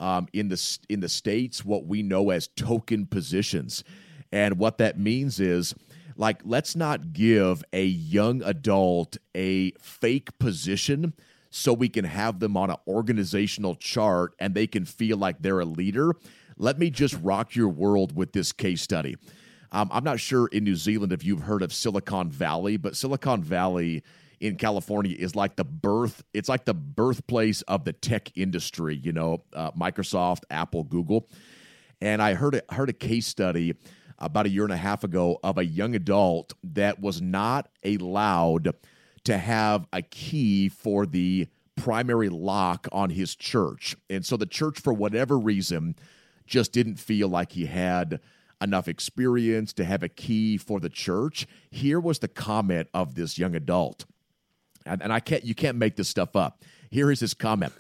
[0.01, 3.85] um, in the in the states what we know as token positions,
[4.33, 5.75] and what that means is
[6.17, 11.15] like let's not give a young adult a fake position
[11.51, 15.61] so we can have them on an organizational chart and they can feel like they're
[15.61, 16.13] a leader.
[16.57, 19.17] Let me just rock your world with this case study.
[19.75, 23.43] Um, I'm not sure in New Zealand if you've heard of Silicon Valley, but Silicon
[23.43, 24.05] Valley
[24.39, 26.23] in California is like the birth.
[26.33, 28.95] It's like the birthplace of the tech industry.
[28.95, 31.29] You know, uh, Microsoft, Apple, Google.
[32.01, 33.75] And I heard heard a case study
[34.21, 38.77] about a year and a half ago of a young adult that was not allowed
[39.25, 43.97] to have a key for the primary lock on his church.
[44.09, 45.97] And so the church, for whatever reason,
[46.47, 48.21] just didn't feel like he had
[48.65, 51.47] enough experience to have a key for the church.
[51.71, 54.05] Here was the comment of this young adult.
[54.87, 56.63] And, and I can't you can't make this stuff up.
[56.91, 57.73] Here is his comment.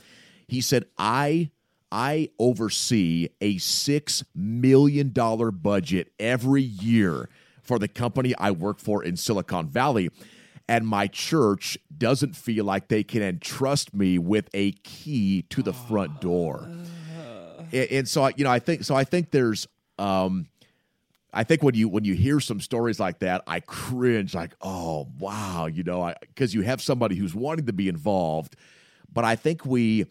[0.48, 1.50] He said, I
[1.90, 7.28] I oversee a six million dollar budget every year
[7.62, 10.10] for the company I work for in Silicon Valley.
[10.66, 15.74] And my church doesn't feel like they can entrust me with a key to the
[15.74, 16.66] front door.
[17.72, 18.94] And, and so, I- you know, I think so.
[18.94, 19.66] I think there's,
[19.98, 20.46] um,
[21.34, 24.34] I think when you when you hear some stories like that, I cringe.
[24.34, 28.56] Like, oh wow, you know, because you have somebody who's wanting to be involved,
[29.12, 30.06] but I think we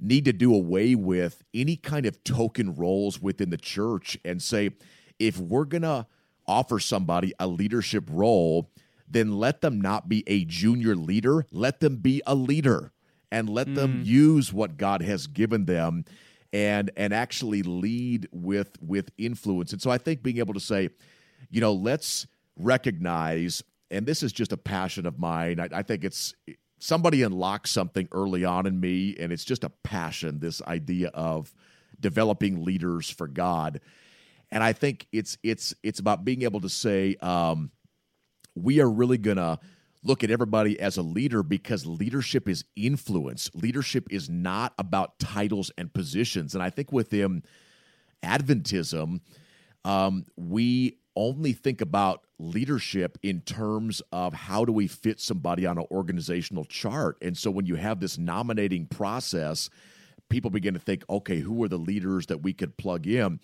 [0.00, 4.70] need to do away with any kind of token roles within the church and say,
[5.18, 6.06] if we're gonna
[6.46, 8.70] offer somebody a leadership role,
[9.08, 11.46] then let them not be a junior leader.
[11.52, 12.92] Let them be a leader,
[13.30, 14.06] and let them mm.
[14.06, 16.04] use what God has given them
[16.52, 19.72] and and actually lead with with influence.
[19.72, 20.90] And so I think being able to say,
[21.50, 25.60] you know, let's recognize, and this is just a passion of mine.
[25.60, 26.34] I, I think it's
[26.78, 30.38] somebody unlocked something early on in me, and it's just a passion.
[30.38, 31.52] This idea of
[32.00, 33.80] developing leaders for God,
[34.50, 37.70] and I think it's it's it's about being able to say, um,
[38.54, 39.58] we are really gonna
[40.08, 43.50] look at everybody as a leader because leadership is influence.
[43.54, 46.54] Leadership is not about titles and positions.
[46.54, 47.44] And I think within
[48.24, 49.20] Adventism,
[49.84, 55.76] um, we only think about leadership in terms of how do we fit somebody on
[55.76, 57.18] an organizational chart.
[57.20, 59.68] And so when you have this nominating process,
[60.30, 63.40] people begin to think, okay, who are the leaders that we could plug in?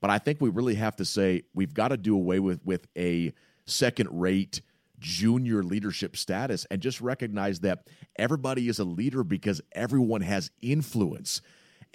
[0.00, 2.86] But I think we really have to say we've got to do away with with
[2.96, 3.32] a
[3.66, 4.62] second rate
[4.98, 11.40] junior leadership status and just recognize that everybody is a leader because everyone has influence.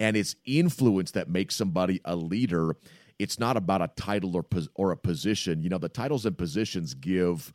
[0.00, 2.76] And it's influence that makes somebody a leader.
[3.18, 5.62] It's not about a title or or a position.
[5.62, 7.52] You know, the titles and positions give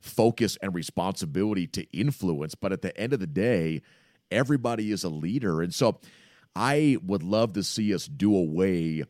[0.00, 3.82] focus and responsibility to influence, but at the end of the day,
[4.30, 5.62] everybody is a leader.
[5.62, 5.98] And so
[6.54, 9.04] I would love to see us do away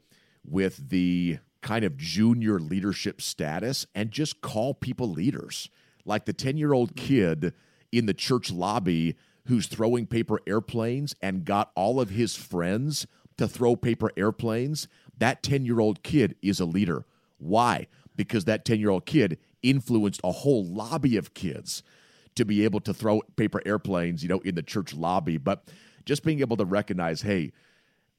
[0.45, 5.69] with the kind of junior leadership status and just call people leaders.
[6.07, 7.53] Like the 10 year old kid
[7.93, 9.17] in the church lobby
[9.49, 15.43] who's throwing paper airplanes and got all of his friends to throw paper airplanes, that
[15.43, 17.05] 10 year old kid is a leader.
[17.37, 17.87] Why?
[18.17, 21.83] Because that 10 year old kid influenced a whole lobby of kids
[22.35, 25.37] to be able to throw paper airplanes, you know, in the church lobby.
[25.37, 25.69] But
[26.07, 27.53] just being able to recognize, hey,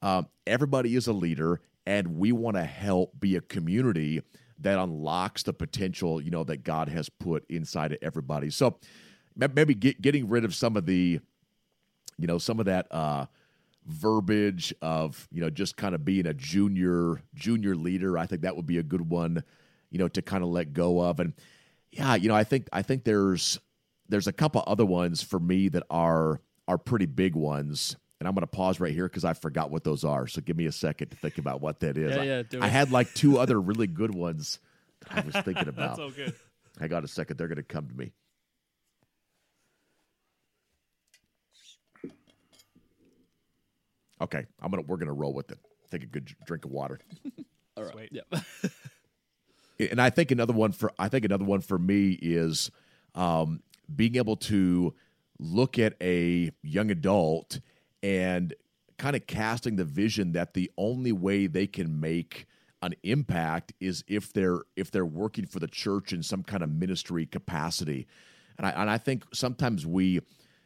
[0.02, 4.22] um, everybody is a leader, and we want to help be a community
[4.60, 8.50] that unlocks the potential, you know, that God has put inside of everybody.
[8.50, 8.78] So
[9.34, 11.20] maybe get, getting rid of some of the,
[12.18, 13.26] you know, some of that uh,
[13.86, 18.18] verbiage of, you know, just kind of being a junior junior leader.
[18.18, 19.42] I think that would be a good one,
[19.90, 21.20] you know, to kind of let go of.
[21.20, 21.32] And
[21.90, 23.58] yeah, you know, I think I think there's
[24.08, 28.34] there's a couple other ones for me that are are pretty big ones and I'm
[28.34, 30.26] going to pause right here because I forgot what those are.
[30.26, 32.14] So give me a second to think about what that is.
[32.14, 32.72] Yeah, yeah, do I, I it.
[32.72, 34.58] had like two other really good ones
[35.08, 35.96] that I was thinking about.
[35.96, 36.34] That's all good.
[36.78, 37.38] I got a second.
[37.38, 38.12] They're going to come to me.
[44.22, 44.82] Okay, I'm gonna.
[44.82, 45.58] We're gonna roll with it.
[45.90, 47.00] Take a good drink of water.
[47.78, 47.92] All right.
[47.92, 48.22] Sweet.
[48.30, 48.44] Yep.
[49.92, 52.70] and I think another one for I think another one for me is
[53.14, 53.62] um,
[53.94, 54.94] being able to
[55.38, 57.60] look at a young adult
[58.02, 58.54] and
[58.98, 62.46] kind of casting the vision that the only way they can make
[62.82, 66.70] an impact is if they're if they're working for the church in some kind of
[66.70, 68.06] ministry capacity
[68.58, 70.20] and I and I think sometimes we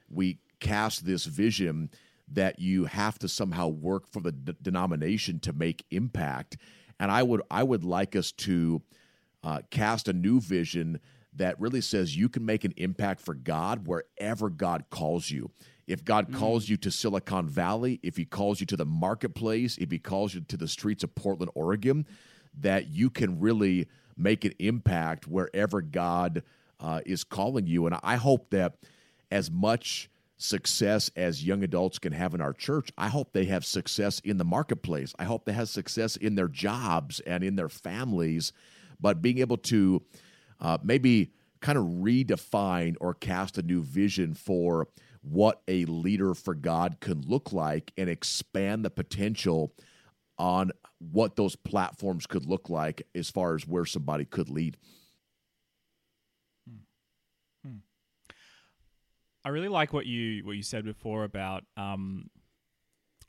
[0.08, 1.90] we cast this vision
[2.32, 6.56] that you have to somehow work for the d- denomination to make impact
[7.00, 8.82] and I would I would like us to
[9.42, 11.00] uh, cast a new vision
[11.36, 15.50] that really says you can make an impact for God wherever God calls you.
[15.86, 19.90] If God calls you to Silicon Valley, if He calls you to the marketplace, if
[19.90, 22.06] He calls you to the streets of Portland, Oregon,
[22.60, 26.42] that you can really make an impact wherever God
[26.80, 27.86] uh, is calling you.
[27.86, 28.76] And I hope that
[29.30, 33.64] as much success as young adults can have in our church, I hope they have
[33.64, 35.14] success in the marketplace.
[35.18, 38.52] I hope they have success in their jobs and in their families.
[39.00, 40.02] But being able to
[40.60, 44.88] uh, maybe kind of redefine or cast a new vision for
[45.24, 49.72] what a leader for God can look like and expand the potential
[50.38, 54.76] on what those platforms could look like as far as where somebody could lead.
[59.44, 62.30] I really like what you what you said before about um,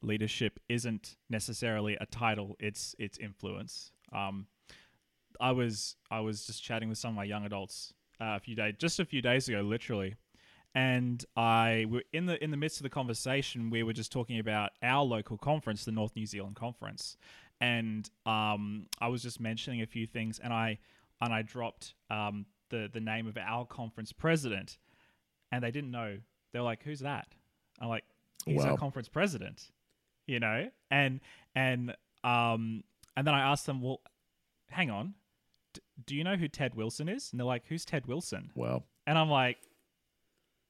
[0.02, 3.92] leadership isn't necessarily a title; it's it's influence.
[4.14, 4.48] Um,
[5.42, 8.56] I was I was just chatting with some of my young adults uh, a few
[8.56, 10.16] days just a few days ago, literally,
[10.76, 13.70] and I were in the in the midst of the conversation.
[13.72, 17.18] We were just talking about our local conference, the North New Zealand Conference,
[17.62, 20.78] and um, I was just mentioning a few things, and I
[21.22, 24.78] and I dropped um, the the name of our conference president,
[25.52, 26.18] and they didn't know.
[26.52, 27.28] They were like, "Who's that?"
[27.80, 28.04] I'm like,
[28.46, 28.72] "He's Wow.
[28.72, 29.72] our conference president,"
[30.28, 31.22] you know, and
[31.56, 32.84] and um
[33.16, 34.02] and then I asked them, "Well,
[34.70, 35.14] hang on,
[35.74, 38.84] D- do you know who Ted Wilson is?" And they're like, "Who's Ted Wilson?" Well,
[39.08, 39.58] And I'm like,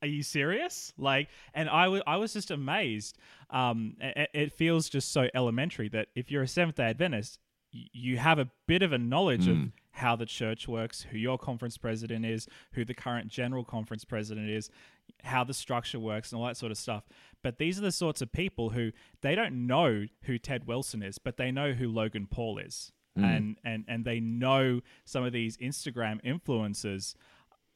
[0.05, 0.93] are you serious?
[0.97, 3.17] Like, and I wa- I was just amazed.
[3.49, 7.39] Um, it, it feels just so elementary that if you're a Seventh day Adventist,
[7.71, 9.57] you have a bit of a knowledge of
[9.91, 14.49] how the church works, who your conference president is, who the current general conference president
[14.49, 14.69] is,
[15.23, 17.03] how the structure works, and all that sort of stuff.
[17.43, 18.91] But these are the sorts of people who
[19.21, 22.91] they don't know who Ted Wilson is, but they know who Logan Paul is.
[23.17, 27.15] And, and and they know some of these Instagram influencers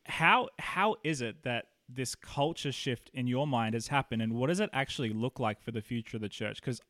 [0.06, 4.48] how how is it that this culture shift in your mind has happened and what
[4.48, 6.82] does it actually look like for the future of the church because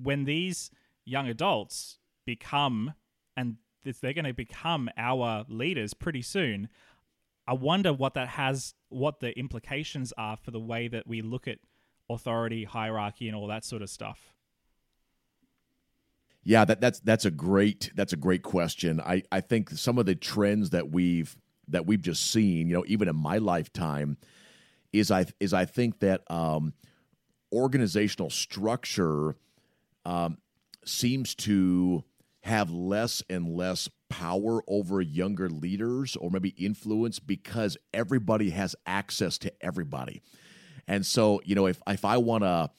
[0.00, 0.70] when these
[1.04, 2.92] young adults become
[3.36, 3.56] and
[4.02, 6.68] they're going to become our leaders pretty soon
[7.46, 11.48] i wonder what that has what the implications are for the way that we look
[11.48, 11.58] at
[12.10, 14.34] authority hierarchy and all that sort of stuff
[16.44, 19.02] Yeah, that, that's that's a great that's a great question.
[19.02, 21.36] I, I think some of the trends that we've
[21.68, 24.16] that we've just seen, you know, even in my lifetime,
[24.92, 26.72] is I is I think that um,
[27.52, 29.36] organizational structure
[30.04, 30.38] um,
[30.84, 32.04] seems to
[32.42, 39.36] have less and less power over younger leaders or maybe influence because everybody has access
[39.38, 40.22] to everybody.
[40.86, 42.70] And so, you know, if if I want to,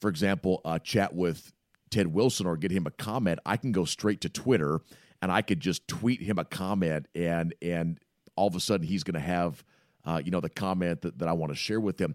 [0.00, 1.52] for example, uh, chat with
[1.90, 4.80] Ted Wilson or get him a comment, I can go straight to Twitter
[5.22, 7.98] and I could just tweet him a comment, and and
[8.36, 9.64] all of a sudden he's going to have,
[10.04, 12.14] uh, you know, the comment that, that I want to share with him.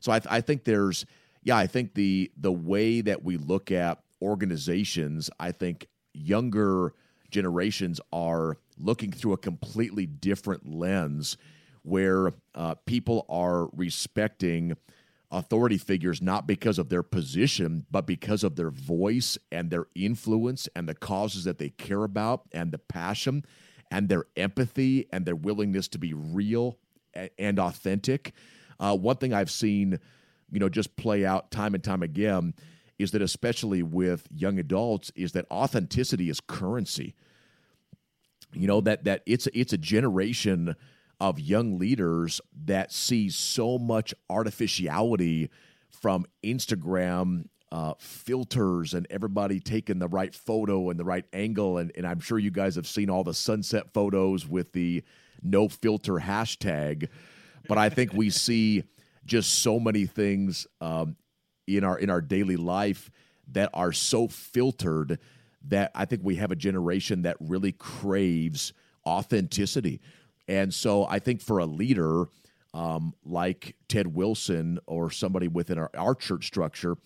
[0.00, 1.06] So I, I think there's,
[1.42, 6.94] yeah, I think the the way that we look at organizations, I think younger
[7.30, 11.36] generations are looking through a completely different lens
[11.82, 14.76] where uh, people are respecting
[15.30, 20.68] authority figures not because of their position, but because of their voice and their influence
[20.74, 23.44] and the causes that they care about and the passion
[23.90, 26.78] and their empathy and their willingness to be real
[27.38, 28.32] and authentic.
[28.78, 29.98] Uh, one thing I've seen,
[30.50, 32.54] you know, just play out time and time again
[32.98, 37.14] is that, especially with young adults, is that authenticity is currency.
[38.52, 40.74] You know that that it's it's a generation
[41.20, 45.50] of young leaders that see so much artificiality
[45.90, 51.78] from Instagram uh, filters and everybody taking the right photo and the right angle.
[51.78, 55.02] And, and I'm sure you guys have seen all the sunset photos with the
[55.42, 57.08] no filter hashtag.
[57.68, 58.84] But I think we see
[59.24, 61.16] just so many things um,
[61.66, 63.10] in our in our daily life
[63.52, 65.18] that are so filtered
[65.68, 68.72] that I think we have a generation that really craves
[69.06, 70.00] authenticity.
[70.46, 72.26] And so I think for a leader
[72.74, 76.96] um, like Ted Wilson or somebody within our, our church structure,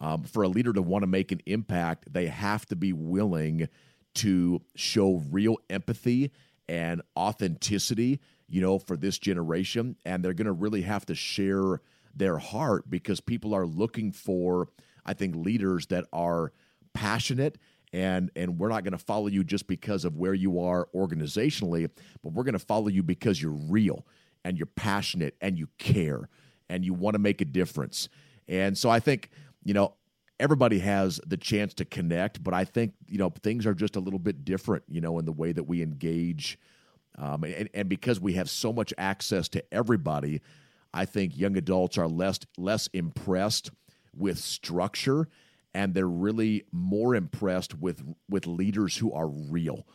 [0.00, 3.68] um, for a leader to want to make an impact, they have to be willing
[4.14, 6.30] to show real empathy
[6.68, 9.96] and authenticity, you know, for this generation.
[10.04, 11.80] And they're going to really have to share
[12.14, 14.68] their heart because people are looking for,
[15.04, 16.52] I think, leaders that are
[16.92, 17.58] passionate
[17.92, 21.88] and and we're not going to follow you just because of where you are organizationally
[22.22, 24.04] but we're going to follow you because you're real
[24.44, 26.28] and you're passionate and you care
[26.68, 28.08] and you want to make a difference
[28.48, 29.30] and so i think
[29.64, 29.94] you know
[30.38, 34.00] everybody has the chance to connect but i think you know things are just a
[34.00, 36.58] little bit different you know in the way that we engage
[37.18, 40.40] um, and, and because we have so much access to everybody
[40.94, 43.70] i think young adults are less less impressed
[44.16, 45.28] with structure
[45.74, 49.86] and they're really more impressed with with leaders who are real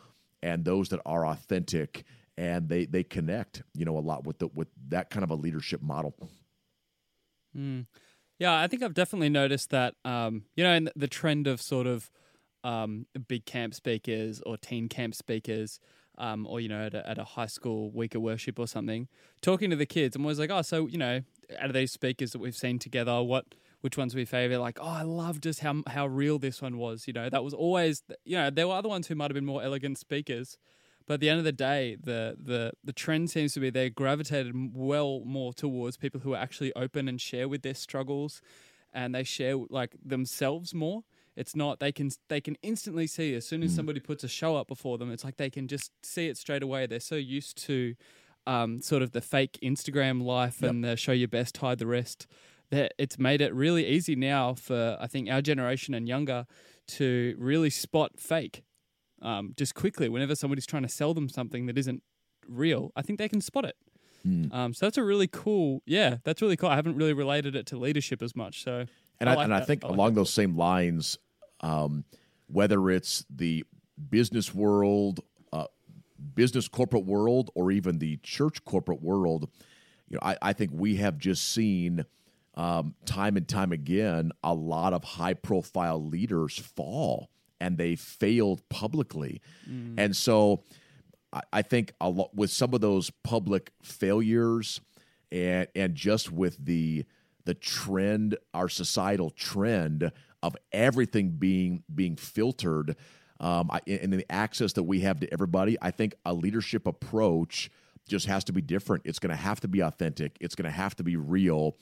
[0.42, 2.04] and those that are authentic
[2.38, 5.34] and they they connect you know a lot with the with that kind of a
[5.34, 6.14] leadership model
[7.56, 7.84] mm.
[8.38, 11.86] Yeah i think i've definitely noticed that um, you know in the trend of sort
[11.86, 12.10] of
[12.64, 15.78] um, big camp speakers or teen camp speakers
[16.18, 19.08] um, or you know at a, at a high school week of worship or something
[19.40, 21.20] talking to the kids i'm always like oh so you know
[21.58, 23.54] out of these speakers that we've seen together what
[23.86, 24.58] which ones we favor.
[24.58, 27.06] Like, oh, I love just how how real this one was.
[27.06, 28.02] You know, that was always.
[28.24, 30.58] You know, there were other ones who might have been more elegant speakers,
[31.06, 33.90] but at the end of the day, the the the trend seems to be they
[33.90, 38.42] gravitated well more towards people who are actually open and share with their struggles,
[38.92, 41.02] and they share like themselves more.
[41.36, 43.76] It's not they can they can instantly see as soon as mm.
[43.76, 45.12] somebody puts a show up before them.
[45.12, 46.86] It's like they can just see it straight away.
[46.86, 47.94] They're so used to
[48.46, 50.70] um, sort of the fake Instagram life yep.
[50.70, 52.26] and the show your best, hide the rest
[52.70, 56.46] that it's made it really easy now for I think our generation and younger
[56.88, 58.62] to really spot fake
[59.22, 60.08] um, just quickly.
[60.08, 62.02] Whenever somebody's trying to sell them something that isn't
[62.48, 63.76] real, I think they can spot it.
[64.26, 64.52] Mm.
[64.52, 66.68] Um, so that's a really cool, yeah, that's really cool.
[66.68, 68.64] I haven't really related it to leadership as much.
[68.64, 68.86] So,
[69.20, 70.20] and I, I like and I think I like along that.
[70.20, 71.18] those same lines,
[71.60, 72.04] um,
[72.48, 73.64] whether it's the
[74.10, 75.20] business world,
[75.52, 75.66] uh,
[76.34, 79.48] business corporate world, or even the church corporate world,
[80.08, 82.04] you know, I, I think we have just seen
[82.54, 88.66] um, time and time again, a lot of high profile leaders fall and they failed
[88.68, 89.40] publicly.
[89.68, 89.94] Mm.
[89.98, 90.62] And so
[91.32, 94.80] I, I think a lot with some of those public failures
[95.32, 97.04] and and just with the
[97.44, 100.10] the trend, our societal trend
[100.42, 102.96] of everything being being filtered,
[103.40, 107.70] um, and the access that we have to everybody, I think a leadership approach
[108.08, 109.02] just has to be different.
[109.04, 110.36] It's going to have to be authentic.
[110.40, 111.76] It's going to have to be real,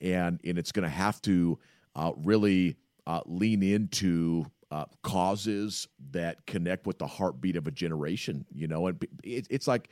[0.00, 1.58] and and it's going to have to
[1.94, 2.76] uh, really
[3.06, 8.44] uh, lean into uh, causes that connect with the heartbeat of a generation.
[8.54, 9.88] You know, and it, it's like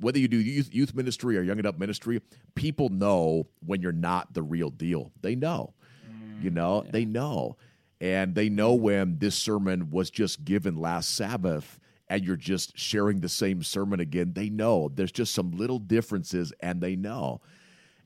[0.00, 2.20] whether you do youth, youth ministry or young adult ministry,
[2.54, 5.12] people know when you're not the real deal.
[5.20, 5.74] They know,
[6.10, 6.90] mm, you know, yeah.
[6.92, 7.56] they know,
[8.00, 11.78] and they know when this sermon was just given last Sabbath.
[12.08, 14.32] And you're just sharing the same sermon again.
[14.32, 17.40] They know there's just some little differences, and they know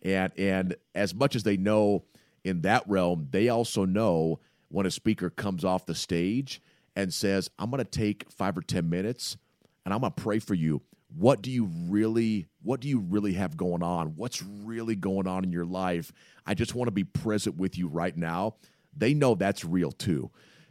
[0.04, 2.04] and and as much as they know
[2.44, 4.38] in that realm, they also know
[4.68, 6.60] when a speaker comes off the stage
[6.96, 9.36] and says, "I'm going to take 5 or 10 minutes
[9.84, 10.82] and I'm going to pray for you."
[11.16, 14.16] What do you really what do you really have going on?
[14.16, 16.12] What's really going on in your life?
[16.44, 18.56] I just want to be present with you right now.
[18.96, 20.30] They know that's real too.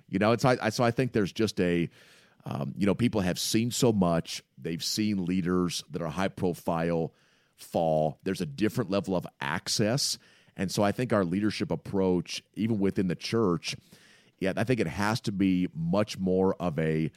[0.10, 1.90] You know, it's I, so I think there's just a
[2.46, 4.44] um, you know, people have seen so much.
[4.58, 7.14] They've seen leaders that are high profile
[7.56, 8.20] fall.
[8.24, 10.18] There's a different level of access.
[10.56, 13.76] And so I think our leadership approach, even within the church,
[14.40, 17.12] yeah, I think it has to be much more of a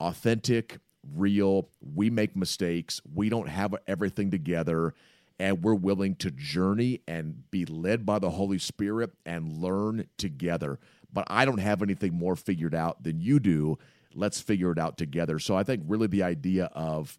[0.00, 0.78] authentic,
[1.14, 4.94] real, we make mistakes, we don't have everything together,
[5.38, 10.78] and we're willing to journey and be led by the Holy Spirit and learn together.
[11.12, 13.78] But I don't have anything more figured out than you do.
[14.14, 15.38] Let's figure it out together.
[15.38, 17.18] So I think really the idea of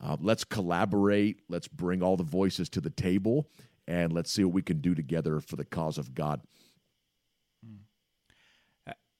[0.00, 3.48] uh, let's collaborate, let's bring all the voices to the table,
[3.86, 6.40] and let's see what we can do together for the cause of God.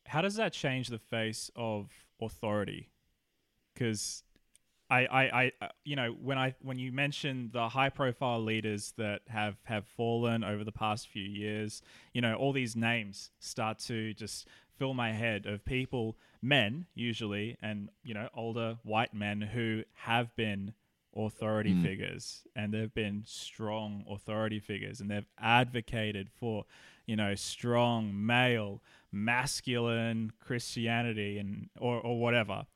[0.07, 1.91] How does that change the face of
[2.21, 2.91] authority?
[3.75, 4.23] Because
[4.89, 9.23] I, I, I, uh, you know, when I when you mentioned the high-profile leaders that
[9.27, 11.83] have have fallen over the past few years,
[12.15, 14.47] you know, all these names start to just
[14.79, 20.35] fill my head of people, men usually, and you know, older white men who have
[20.37, 20.73] been
[21.17, 21.83] authority mm.
[21.83, 26.65] figures and they've been strong authority figures and they've advocated for,
[27.07, 32.67] you know, strong male, masculine Christianity and or or whatever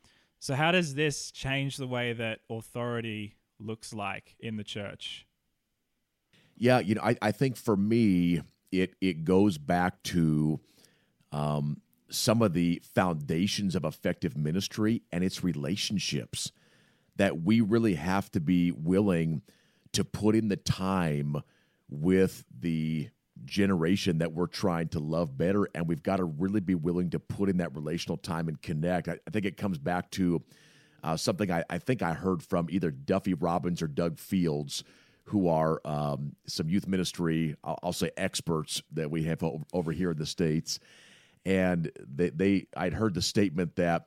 [0.40, 5.26] so, how does this change the way that authority looks like in the church?
[6.56, 8.40] Yeah, you know, I, I think for me,
[8.72, 10.58] it it goes back to
[11.30, 16.52] um, some of the foundations of effective ministry and its relationships
[17.20, 19.42] that we really have to be willing
[19.92, 21.36] to put in the time
[21.90, 23.10] with the
[23.44, 25.68] generation that we're trying to love better.
[25.74, 29.06] And we've got to really be willing to put in that relational time and connect.
[29.06, 30.42] I, I think it comes back to
[31.04, 34.82] uh, something I, I, think I heard from either Duffy Robbins or Doug Fields,
[35.24, 39.44] who are um, some youth ministry, I'll, I'll, say experts that we have
[39.74, 40.78] over here in the States.
[41.44, 44.06] And they, they I'd heard the statement that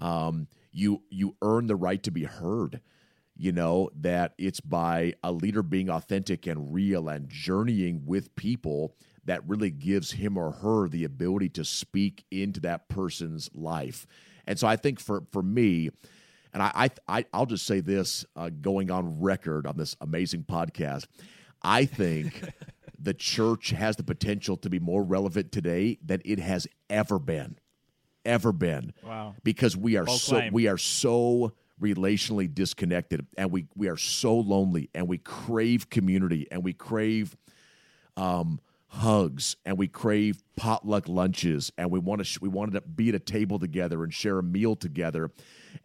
[0.00, 0.48] um,
[0.78, 2.80] you you earn the right to be heard
[3.40, 8.96] you know, that it's by a leader being authentic and real and journeying with people
[9.24, 14.08] that really gives him or her the ability to speak into that person's life.
[14.46, 15.90] And so I think for for me,
[16.52, 20.44] and I, I, I will just say this, uh, going on record on this amazing
[20.44, 21.06] podcast,
[21.62, 22.42] I think
[22.98, 27.58] the church has the potential to be more relevant today than it has ever been,
[28.28, 28.92] ever been.
[29.02, 29.34] Wow!
[29.42, 34.90] Because we are so we are so relationally disconnected and we we are so lonely
[34.94, 37.36] and we crave community and we crave
[38.16, 42.80] um, hugs and we crave potluck lunches and we want to sh- we wanted to
[42.80, 45.30] be at a table together and share a meal together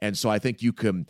[0.02, 1.06] and so i think you can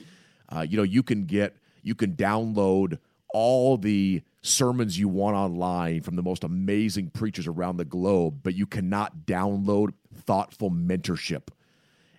[0.49, 2.97] uh, you know you can get you can download
[3.34, 8.53] all the sermons you want online from the most amazing preachers around the globe but
[8.53, 11.47] you cannot download thoughtful mentorship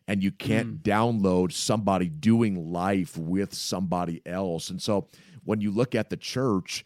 [0.06, 0.82] and you can't mm.
[0.82, 4.70] download somebody doing life with somebody else.
[4.70, 5.08] And so
[5.44, 6.84] when you look at the church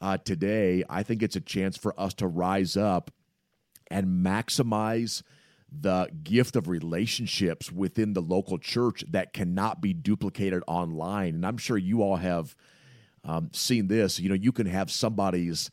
[0.00, 3.10] uh, today, I think it's a chance for us to rise up
[3.90, 5.22] and maximize
[5.70, 11.34] the gift of relationships within the local church that cannot be duplicated online.
[11.34, 12.56] And I'm sure you all have
[13.24, 14.20] um, seen this.
[14.20, 15.70] You know, you can have somebody's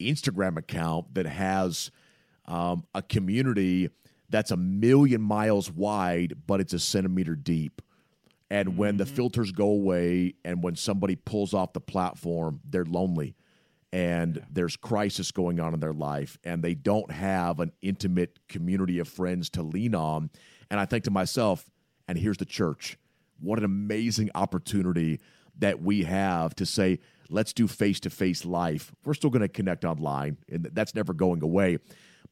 [0.00, 1.90] Instagram account that has
[2.46, 3.88] um, a community
[4.28, 7.80] that's a million miles wide, but it's a centimeter deep.
[8.50, 8.78] And mm-hmm.
[8.78, 9.14] when the mm-hmm.
[9.14, 13.36] filters go away and when somebody pulls off the platform, they're lonely
[13.92, 14.42] and yeah.
[14.50, 19.06] there's crisis going on in their life and they don't have an intimate community of
[19.06, 20.30] friends to lean on.
[20.70, 21.70] And I think to myself,
[22.08, 22.98] and here's the church.
[23.38, 25.20] What an amazing opportunity
[25.58, 28.92] that we have to say, let's do face to face life.
[29.04, 31.78] We're still going to connect online, and that's never going away.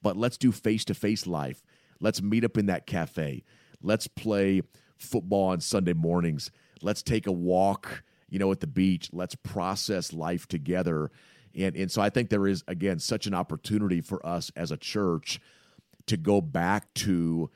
[0.02, 1.62] But let's do face to face life.
[2.00, 3.44] Let's meet up in that cafe.
[3.80, 4.62] Let's play
[4.96, 6.50] football on Sunday mornings.
[6.82, 9.10] Let's take a walk, you know, at the beach.
[9.12, 11.10] Let's process life together.
[11.54, 14.76] And, and so I think there is, again, such an opportunity for us as a
[14.76, 15.40] church
[16.06, 17.50] to go back to,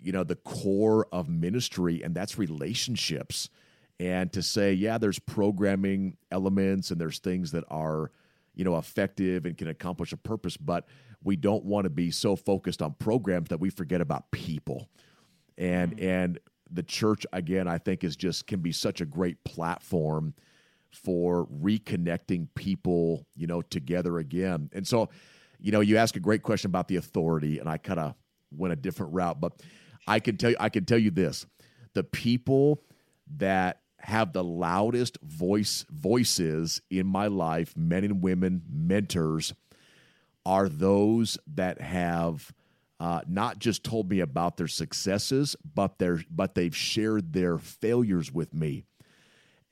[0.00, 3.50] you know, the core of ministry, and that's relationships.
[3.98, 8.10] And to say, yeah, there's programming elements and there's things that are,
[8.54, 10.86] you know, effective and can accomplish a purpose, but
[11.24, 14.88] we don't want to be so focused on programs that we forget about people.
[15.56, 16.04] And mm-hmm.
[16.04, 16.38] and
[16.70, 20.34] the church again, I think is just can be such a great platform
[20.90, 24.70] for reconnecting people, you know, together again.
[24.72, 25.08] And so,
[25.58, 28.14] you know, you ask a great question about the authority, and I kind of
[28.50, 29.52] went a different route, but
[30.06, 31.46] I can tell you, I can tell you this:
[31.94, 32.82] the people
[33.36, 39.52] that have the loudest voice voices in my life, men and women, mentors,
[40.44, 42.52] are those that have
[43.00, 48.32] uh, not just told me about their successes, but their but they've shared their failures
[48.32, 48.84] with me,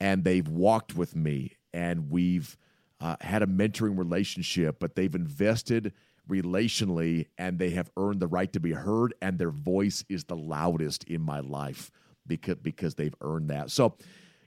[0.01, 2.57] and they've walked with me, and we've
[3.01, 4.81] uh, had a mentoring relationship.
[4.81, 5.93] But they've invested
[6.29, 10.37] relationally, and they have earned the right to be heard, and their voice is the
[10.37, 11.93] loudest in my life
[12.27, 13.71] because because they've earned that.
[13.71, 13.97] So,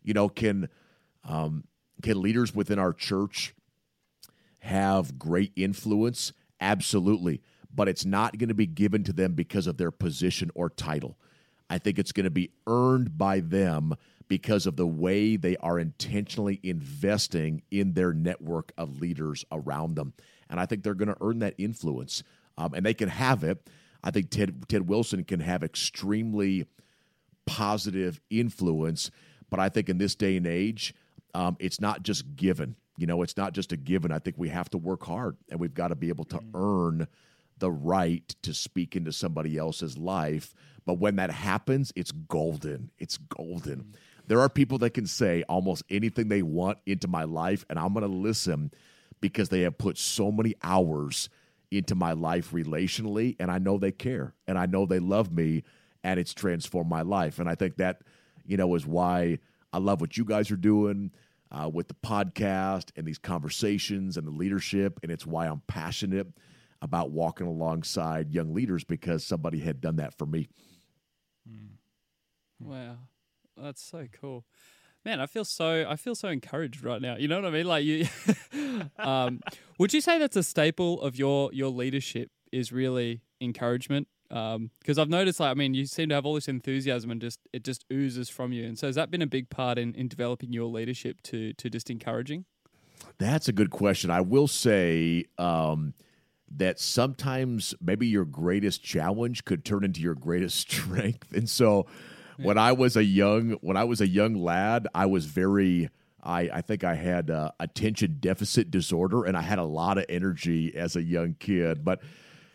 [0.08, 0.70] you know, can
[1.26, 1.66] um,
[2.02, 3.54] can leaders within our church
[4.62, 6.32] have great influence?
[6.62, 7.42] Absolutely.
[7.74, 11.18] But it's not going to be given to them because of their position or title.
[11.70, 13.96] I think it's going to be earned by them
[14.30, 20.14] because of the way they are intentionally investing in their network of leaders around them.
[20.50, 22.24] And I think they're going to earn that influence.
[22.58, 23.70] Um, and they can have it.
[24.04, 26.66] I think Ted, Ted Wilson can have extremely
[27.46, 29.12] positive influence.
[29.50, 30.94] But I think in this day and age,
[31.34, 32.76] um, it's not just given.
[32.98, 34.12] You know, it's not just a given.
[34.12, 36.50] I think we have to work hard and we've got to be able to mm.
[36.54, 37.08] earn
[37.60, 40.54] the right to speak into somebody else's life.
[40.86, 42.92] But when that happens, it's golden.
[42.98, 43.80] It's golden.
[43.80, 43.94] Mm.
[44.28, 47.94] There are people that can say almost anything they want into my life, and I'm
[47.94, 48.72] going to listen
[49.22, 51.30] because they have put so many hours
[51.72, 55.64] into my life relationally, and I know they care, and I know they love me,
[56.04, 57.40] and it's transformed my life.
[57.40, 58.02] And I think that,
[58.48, 59.40] you know, is why
[59.72, 61.12] I love what you guys are doing
[61.52, 65.00] uh, with the podcast and these conversations and the leadership.
[65.04, 66.28] And it's why I'm passionate
[66.82, 70.48] about walking alongside young leaders because somebody had done that for me.
[71.48, 71.76] Hmm.
[72.60, 72.98] Wow,
[73.56, 74.46] that's so cool.
[75.06, 77.16] Man, I feel so I feel so encouraged right now.
[77.16, 77.66] You know what I mean?
[77.66, 78.08] Like you
[79.00, 79.40] um,
[79.78, 85.00] would you say that's a staple of your your leadership is really encouragement because um,
[85.00, 87.64] I've noticed, like, I mean, you seem to have all this enthusiasm and just it
[87.64, 88.66] just oozes from you.
[88.66, 91.70] And so, has that been a big part in, in developing your leadership to to
[91.70, 92.46] just encouraging?
[93.18, 94.10] That's a good question.
[94.10, 95.94] I will say um,
[96.56, 101.32] that sometimes maybe your greatest challenge could turn into your greatest strength.
[101.34, 101.88] And so,
[102.38, 102.46] yeah.
[102.46, 105.90] when I was a young when I was a young lad, I was very
[106.22, 110.06] I, I think I had uh, attention deficit disorder, and I had a lot of
[110.10, 112.02] energy as a young kid, but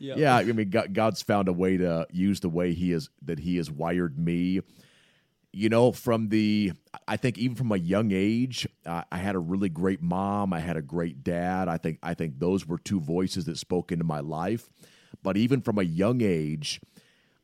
[0.02, 0.14] yeah.
[0.16, 3.38] yeah, I mean, God, God's found a way to use the way He is that
[3.38, 4.60] He has wired me.
[5.52, 6.72] You know, from the,
[7.06, 10.52] I think even from a young age, uh, I had a really great mom.
[10.52, 11.68] I had a great dad.
[11.68, 14.70] I think I think those were two voices that spoke into my life.
[15.22, 16.80] But even from a young age,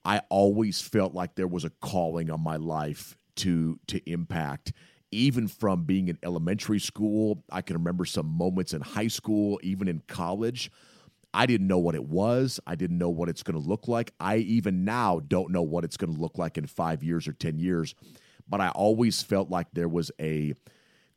[0.05, 4.73] I always felt like there was a calling on my life to to impact
[5.11, 7.43] even from being in elementary school.
[7.51, 10.71] I can remember some moments in high school, even in college,
[11.35, 12.59] I didn't know what it was.
[12.67, 14.13] I didn't know what it's going to look like.
[14.19, 17.33] I even now don't know what it's going to look like in five years or
[17.33, 17.95] 10 years.
[18.49, 20.55] But I always felt like there was a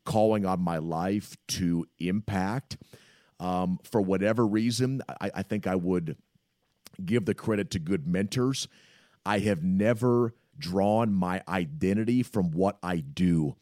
[0.05, 2.77] calling on my life to impact.
[3.39, 6.17] Um, for whatever reason, I, I think I would
[7.03, 8.67] give the credit to good mentors.
[9.25, 13.55] I have never drawn my identity from what I do.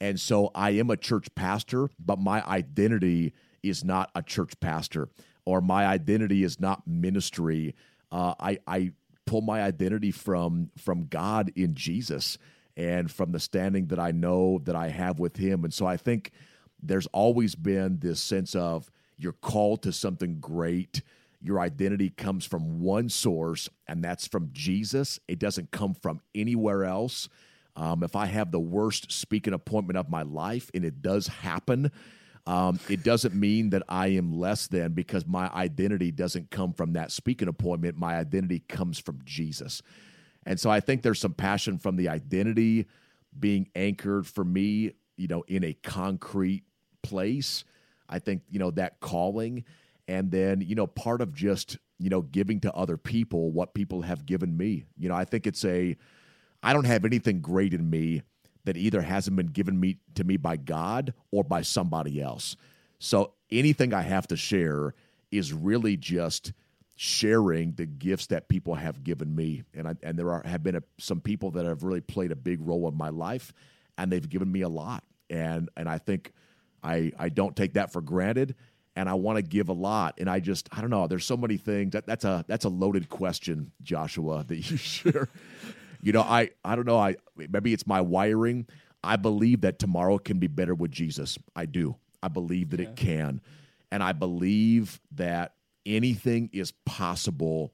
[0.00, 3.32] And so I am a church pastor, but my identity
[3.62, 5.08] is not a church pastor
[5.44, 7.74] or my identity is not ministry.
[8.10, 8.92] Uh, I, I
[9.26, 12.38] pull my identity from from God in Jesus
[12.76, 15.64] and from the standing that I know that I have with Him.
[15.64, 16.32] And so I think
[16.82, 21.02] there's always been this sense of you're called to something great.
[21.40, 25.18] Your identity comes from one source, and that's from Jesus.
[25.28, 27.28] It doesn't come from anywhere else.
[27.74, 31.90] Um, if I have the worst speaking appointment of my life, and it does happen,
[32.46, 36.94] um, it doesn't mean that I am less than because my identity doesn't come from
[36.94, 37.96] that speaking appointment.
[37.96, 39.80] My identity comes from Jesus.
[40.44, 42.86] And so I think there's some passion from the identity
[43.38, 46.64] being anchored for me, you know, in a concrete
[47.02, 47.64] place.
[48.08, 49.64] I think, you know, that calling.
[50.08, 54.02] And then, you know, part of just, you know, giving to other people what people
[54.02, 54.84] have given me.
[54.98, 55.96] You know, I think it's a,
[56.60, 58.22] I don't have anything great in me
[58.64, 62.56] that either hasn't been given me to me by God or by somebody else.
[62.98, 64.94] So anything I have to share
[65.30, 66.52] is really just
[66.94, 70.76] sharing the gifts that people have given me, and I, and there are have been
[70.76, 73.52] a, some people that have really played a big role in my life,
[73.98, 76.32] and they've given me a lot, and and I think
[76.82, 78.54] I I don't take that for granted,
[78.94, 81.06] and I want to give a lot, and I just I don't know.
[81.06, 85.28] There's so many things that that's a that's a loaded question, Joshua, that you share.
[86.02, 86.98] You know, I I don't know.
[86.98, 88.66] I maybe it's my wiring.
[89.04, 91.38] I believe that tomorrow can be better with Jesus.
[91.56, 91.96] I do.
[92.22, 92.88] I believe that yeah.
[92.88, 93.40] it can,
[93.90, 95.54] and I believe that
[95.86, 97.72] anything is possible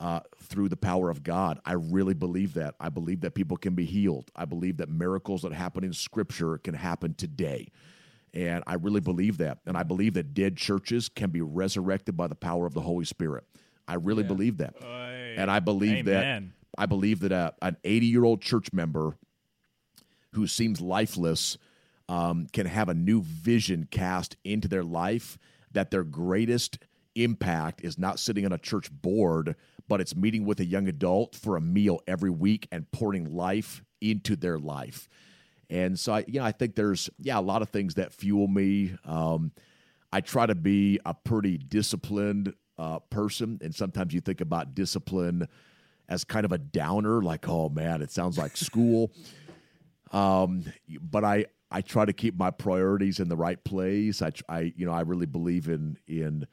[0.00, 1.58] uh, through the power of God.
[1.64, 2.74] I really believe that.
[2.80, 4.30] I believe that people can be healed.
[4.34, 7.68] I believe that miracles that happen in Scripture can happen today.
[8.32, 9.58] And I really believe that.
[9.64, 13.04] And I believe that dead churches can be resurrected by the power of the Holy
[13.04, 13.44] Spirit.
[13.86, 14.28] I really yeah.
[14.28, 14.74] believe that.
[14.82, 15.34] Oy.
[15.36, 16.52] And I believe Amen.
[16.78, 19.16] I believe that a, an 80 year old church member
[20.32, 21.56] who seems lifeless
[22.08, 25.38] um, can have a new vision cast into their life
[25.72, 26.78] that their greatest
[27.14, 29.56] impact is not sitting on a church board,
[29.88, 33.82] but it's meeting with a young adult for a meal every week and pouring life
[34.00, 35.08] into their life.
[35.70, 38.48] And so I, you know, I think there's yeah a lot of things that fuel
[38.48, 38.96] me.
[39.04, 39.52] Um,
[40.12, 45.48] I try to be a pretty disciplined uh, person, and sometimes you think about discipline
[46.08, 49.12] as kind of a downer, like oh man, it sounds like school.
[50.12, 50.64] um,
[51.00, 54.22] but I I try to keep my priorities in the right place.
[54.22, 56.46] I, I you know I really believe in in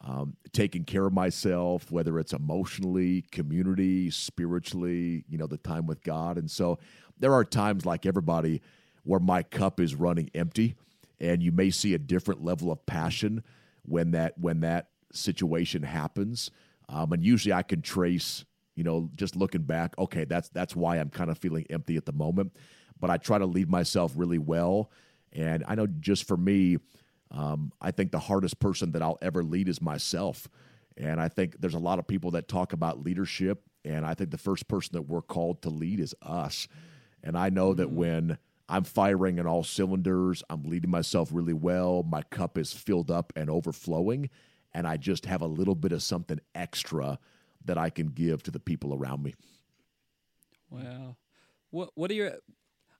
[0.00, 6.02] um, taking care of myself, whether it's emotionally, community, spiritually, you know, the time with
[6.02, 6.38] God.
[6.38, 6.78] And so
[7.18, 8.62] there are times, like everybody,
[9.02, 10.76] where my cup is running empty,
[11.20, 13.42] and you may see a different level of passion
[13.82, 16.50] when that when that situation happens.
[16.88, 18.44] Um, and usually, I can trace,
[18.78, 22.06] you know, just looking back, okay, that's that's why I'm kind of feeling empty at
[22.06, 22.52] the moment.
[23.00, 24.90] But I try to lead myself really well,
[25.32, 26.78] and I know just for me
[27.30, 30.48] um, I think the hardest person that I'll ever lead is myself.
[30.96, 33.62] And I think there's a lot of people that talk about leadership.
[33.84, 36.68] And I think the first person that we're called to lead is us.
[37.22, 37.78] And I know mm-hmm.
[37.78, 42.72] that when I'm firing in all cylinders, I'm leading myself really well, my cup is
[42.72, 44.28] filled up and overflowing,
[44.74, 47.18] and I just have a little bit of something extra
[47.64, 49.34] that I can give to the people around me.
[50.70, 51.16] Wow.
[51.70, 52.32] What what are your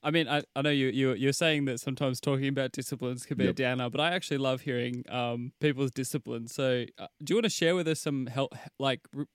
[0.03, 3.37] I mean, I, I know you, you you're saying that sometimes talking about disciplines can
[3.37, 3.51] be yep.
[3.51, 6.55] a downer, but I actually love hearing um, people's disciplines.
[6.55, 9.27] So, uh, do you want to share with us some help, like r-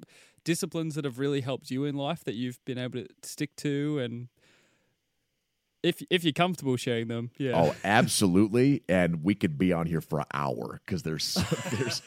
[0.45, 3.99] disciplines that have really helped you in life that you've been able to stick to,
[3.99, 4.29] and
[5.83, 7.31] if if you're comfortable sharing them?
[7.37, 7.51] Yeah.
[7.55, 8.83] Oh, absolutely.
[8.87, 11.37] and we could be on here for an hour because there's
[11.71, 12.01] there's,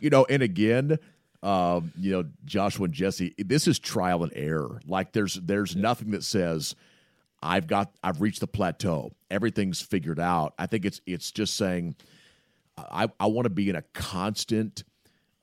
[0.00, 0.98] you know, and again.
[1.42, 4.80] Um, you know, Joshua and Jesse, this is trial and error.
[4.86, 5.82] Like there's there's yeah.
[5.82, 6.76] nothing that says,
[7.42, 9.12] I've got I've reached the plateau.
[9.30, 10.54] Everything's figured out.
[10.58, 11.96] I think it's it's just saying
[12.78, 14.84] I I want to be in a constant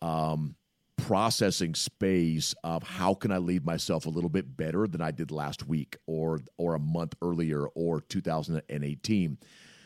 [0.02, 0.56] um,
[0.98, 5.32] processing space of how can I leave myself a little bit better than I did
[5.32, 9.38] last week or or a month earlier or 2018.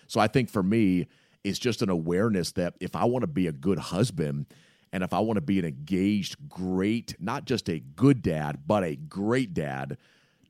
[0.07, 1.07] So I think for me
[1.43, 4.45] it's just an awareness that if I want to be a good husband
[4.93, 8.85] and if I want to be an engaged great not just a good dad but
[8.85, 9.97] a great dad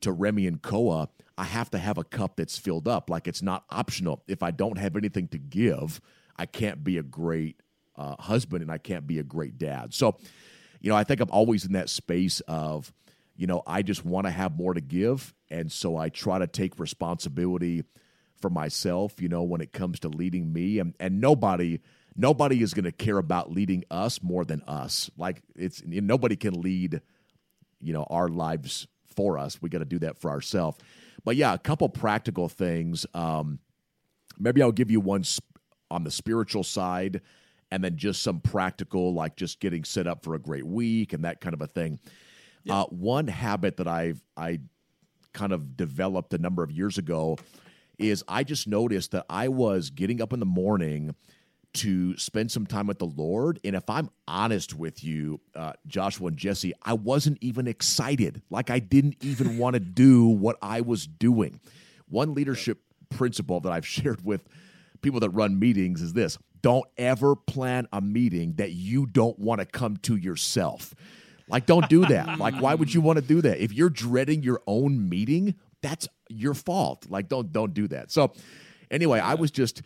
[0.04, 3.10] to Remy and Koa, I have to have a cup that's filled up.
[3.10, 4.22] Like it's not optional.
[4.28, 6.00] If I don't have anything to give,
[6.38, 7.60] I can't be a great
[7.96, 9.94] uh, husband and I can't be a great dad.
[9.94, 10.18] So,
[10.82, 12.94] you know, I think I'm always in that space of,
[13.36, 15.34] you know, I just want to have more to give.
[15.50, 17.84] And so I try to take responsibility
[18.36, 20.80] for myself, you know, when it comes to leading me.
[20.80, 21.80] And, and nobody,
[22.16, 25.10] nobody is going to care about leading us more than us.
[25.18, 27.02] Like it's, nobody can lead,
[27.82, 29.62] you know, our lives for us.
[29.62, 30.78] We got to do that for ourselves.
[31.24, 33.06] But yeah, a couple practical things.
[33.14, 33.60] Um,
[34.38, 35.46] maybe I'll give you one sp-
[35.90, 37.22] on the spiritual side,
[37.72, 41.24] and then just some practical, like just getting set up for a great week and
[41.26, 42.00] that kind of a thing.
[42.64, 42.82] Yeah.
[42.82, 44.60] Uh, one habit that I've I
[45.34, 47.38] kind of developed a number of years ago
[47.98, 51.16] is I just noticed that I was getting up in the morning
[51.74, 53.60] to spend some time with the Lord.
[53.64, 58.42] And if I'm honest with you, uh, Joshua and Jesse, I wasn't even excited.
[58.50, 61.60] Like I didn't even want to do what I was doing.
[62.08, 64.48] One leadership principle that I've shared with
[65.02, 69.60] people that run meetings is this don't ever plan a meeting that you don't want
[69.60, 70.96] to come to yourself.
[71.50, 72.40] Like, don't do that.
[72.40, 73.60] like, why would you want to do that?
[73.62, 77.06] If you're dreading your own meeting, that's your fault.
[77.10, 78.12] Like, don't don't do that.
[78.12, 78.34] So,
[78.90, 79.82] anyway, I was just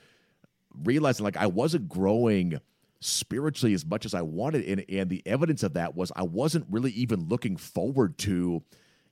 [0.83, 2.59] realizing like I wasn't growing
[2.99, 4.65] spiritually as much as I wanted.
[4.65, 8.63] And, and the evidence of that was I wasn't really even looking forward to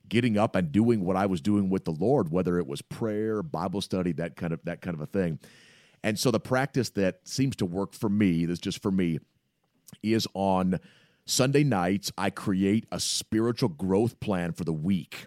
[0.08, 3.42] getting up and doing what I was doing with the Lord, whether it was prayer,
[3.42, 5.38] Bible study, that kind of that kind of a thing.
[6.02, 9.18] And so the practice that seems to work for me, that's just for me,
[10.02, 10.78] is on
[11.24, 15.26] Sunday nights, I create a spiritual growth plan for the week.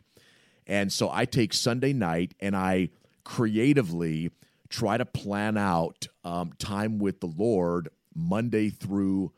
[0.65, 2.89] And so I take Sunday night and I
[3.25, 4.31] creatively
[4.69, 9.31] try to plan out um, time with the Lord Monday through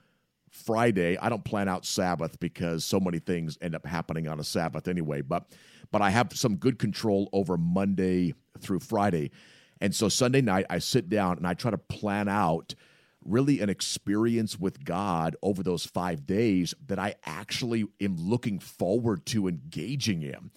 [0.49, 1.17] Friday.
[1.17, 4.89] I don't plan out Sabbath because so many things end up happening on a Sabbath
[4.89, 5.21] anyway.
[5.21, 5.45] But
[5.91, 9.31] but I have some good control over Monday through Friday,
[9.79, 12.75] and so Sunday night I sit down and I try to plan out
[13.23, 19.25] really an experience with God over those five days that I actually am looking forward
[19.27, 20.51] to engaging in.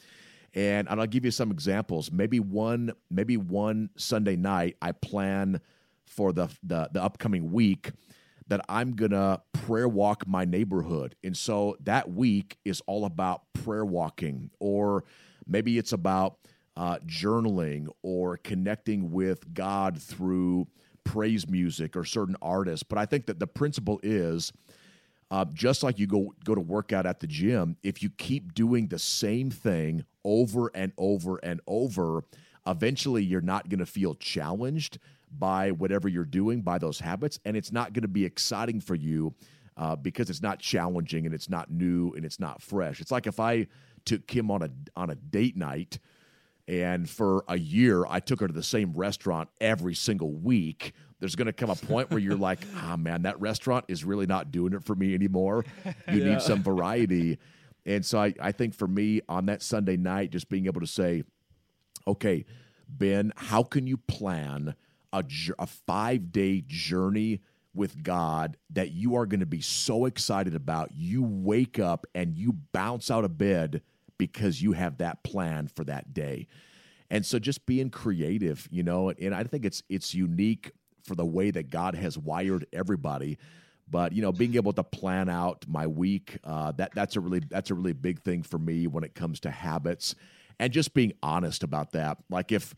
[0.54, 2.10] And, and I'll give you some examples.
[2.10, 5.60] Maybe one, maybe one Sunday night, I plan
[6.14, 7.90] for the, the, the upcoming week
[8.48, 11.16] that I'm gonna prayer walk my neighborhood.
[11.24, 15.04] And so that week is all about prayer walking, or
[15.46, 16.38] maybe it's about
[16.76, 20.66] uh, journaling or connecting with God through
[21.04, 22.82] praise music or certain artists.
[22.82, 24.52] But I think that the principle is
[25.30, 28.88] uh, just like you go go to workout at the gym, if you keep doing
[28.88, 32.24] the same thing over and over and over,
[32.66, 34.98] eventually you're not going to feel challenged
[35.38, 38.94] by whatever you're doing, by those habits, and it's not going to be exciting for
[38.94, 39.34] you
[39.76, 43.00] uh, because it's not challenging and it's not new and it's not fresh.
[43.00, 43.66] It's like if I
[44.04, 45.98] took Kim on a on a date night,
[46.66, 50.92] and for a year I took her to the same restaurant every single week.
[51.20, 54.26] There's going to come a point where you're like, ah, man, that restaurant is really
[54.26, 55.64] not doing it for me anymore.
[56.10, 56.24] You Yeah.
[56.30, 57.38] need some variety.
[57.86, 60.86] And so I, I think for me on that Sunday night, just being able to
[60.86, 61.22] say,
[62.06, 62.44] okay,
[62.88, 64.74] Ben, how can you plan
[65.14, 65.24] a,
[65.58, 67.40] a five day journey
[67.74, 70.90] with God that you are going to be so excited about?
[70.94, 73.82] You wake up and you bounce out of bed
[74.18, 76.46] because you have that plan for that day.
[77.10, 80.72] And so just being creative, you know, and I think it's it's unique
[81.04, 83.38] for the way that God has wired everybody.
[83.88, 87.42] But you know, being able to plan out my week, uh, that that's a really
[87.48, 90.14] that's a really big thing for me when it comes to habits,
[90.58, 92.18] and just being honest about that.
[92.30, 92.74] Like if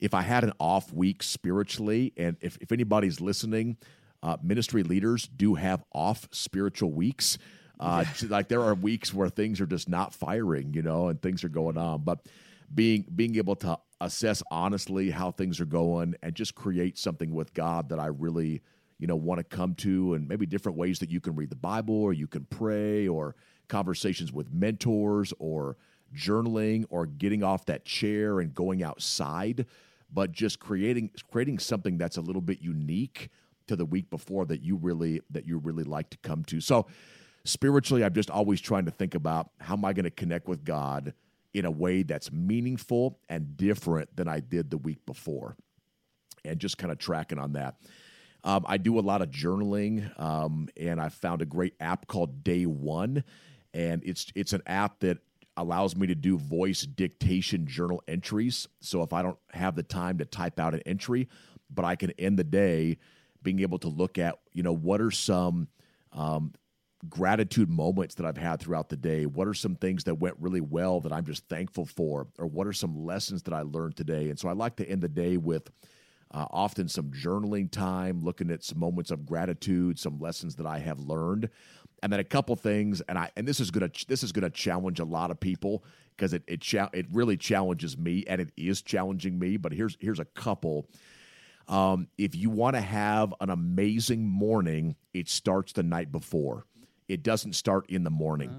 [0.00, 3.76] if I had an off week spiritually, and if if anybody's listening,
[4.22, 7.38] uh, ministry leaders do have off spiritual weeks.
[7.80, 11.44] Uh, Like there are weeks where things are just not firing, you know, and things
[11.44, 12.02] are going on.
[12.02, 12.26] But
[12.74, 17.54] being being able to assess honestly how things are going and just create something with
[17.54, 18.62] God that I really
[18.98, 21.56] you know want to come to and maybe different ways that you can read the
[21.56, 23.34] Bible or you can pray or
[23.68, 25.76] conversations with mentors or
[26.14, 29.66] journaling or getting off that chair and going outside
[30.12, 33.28] but just creating creating something that's a little bit unique
[33.66, 36.60] to the week before that you really that you really like to come to.
[36.60, 36.86] So
[37.44, 40.64] spiritually i'm just always trying to think about how am i going to connect with
[40.64, 41.14] god
[41.54, 45.56] in a way that's meaningful and different than i did the week before
[46.44, 47.76] and just kind of tracking on that.
[48.44, 52.44] Um, I do a lot of journaling, um, and I found a great app called
[52.44, 53.24] Day One,
[53.74, 55.18] and it's it's an app that
[55.58, 58.68] allows me to do voice dictation journal entries.
[58.80, 61.28] So if I don't have the time to type out an entry,
[61.70, 62.98] but I can end the day
[63.42, 65.68] being able to look at you know what are some
[66.12, 66.52] um,
[67.08, 69.26] gratitude moments that I've had throughout the day?
[69.26, 72.26] What are some things that went really well that I'm just thankful for?
[72.38, 74.30] Or what are some lessons that I learned today?
[74.30, 75.70] And so I like to end the day with
[76.32, 80.78] uh, often some journaling time, looking at some moments of gratitude, some lessons that I
[80.78, 81.48] have learned,
[82.02, 83.00] and then a couple things.
[83.02, 85.84] And I and this is gonna this is gonna challenge a lot of people
[86.16, 89.56] because it it cha- it really challenges me and it is challenging me.
[89.56, 90.88] But here's here's a couple.
[91.68, 96.64] Um, if you want to have an amazing morning, it starts the night before.
[97.08, 98.56] It doesn't start in the morning.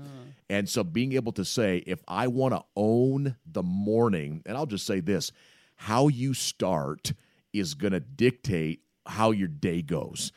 [0.50, 4.66] And so being able to say, if I want to own the morning, and I'll
[4.66, 5.32] just say this
[5.76, 7.14] how you start
[7.54, 10.32] is going to dictate how your day goes.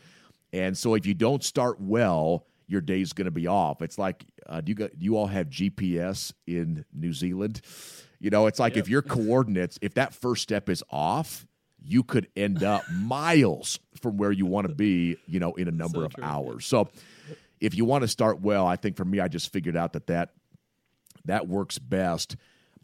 [0.53, 3.83] And so if you don't start well, your day's going to be off.
[3.83, 7.61] It's like, uh, do you got, do you all have GPS in New Zealand?
[8.19, 11.47] You know, it's like if your coordinates, if that first step is off,
[11.85, 15.73] you could end up miles from where you want to be, you know, in a
[15.73, 16.25] number So of true.
[16.25, 16.67] hours.
[16.67, 16.89] So
[17.61, 20.07] if you want to start well, I think for me, I just figured out that
[20.07, 20.31] that
[21.25, 22.37] that works best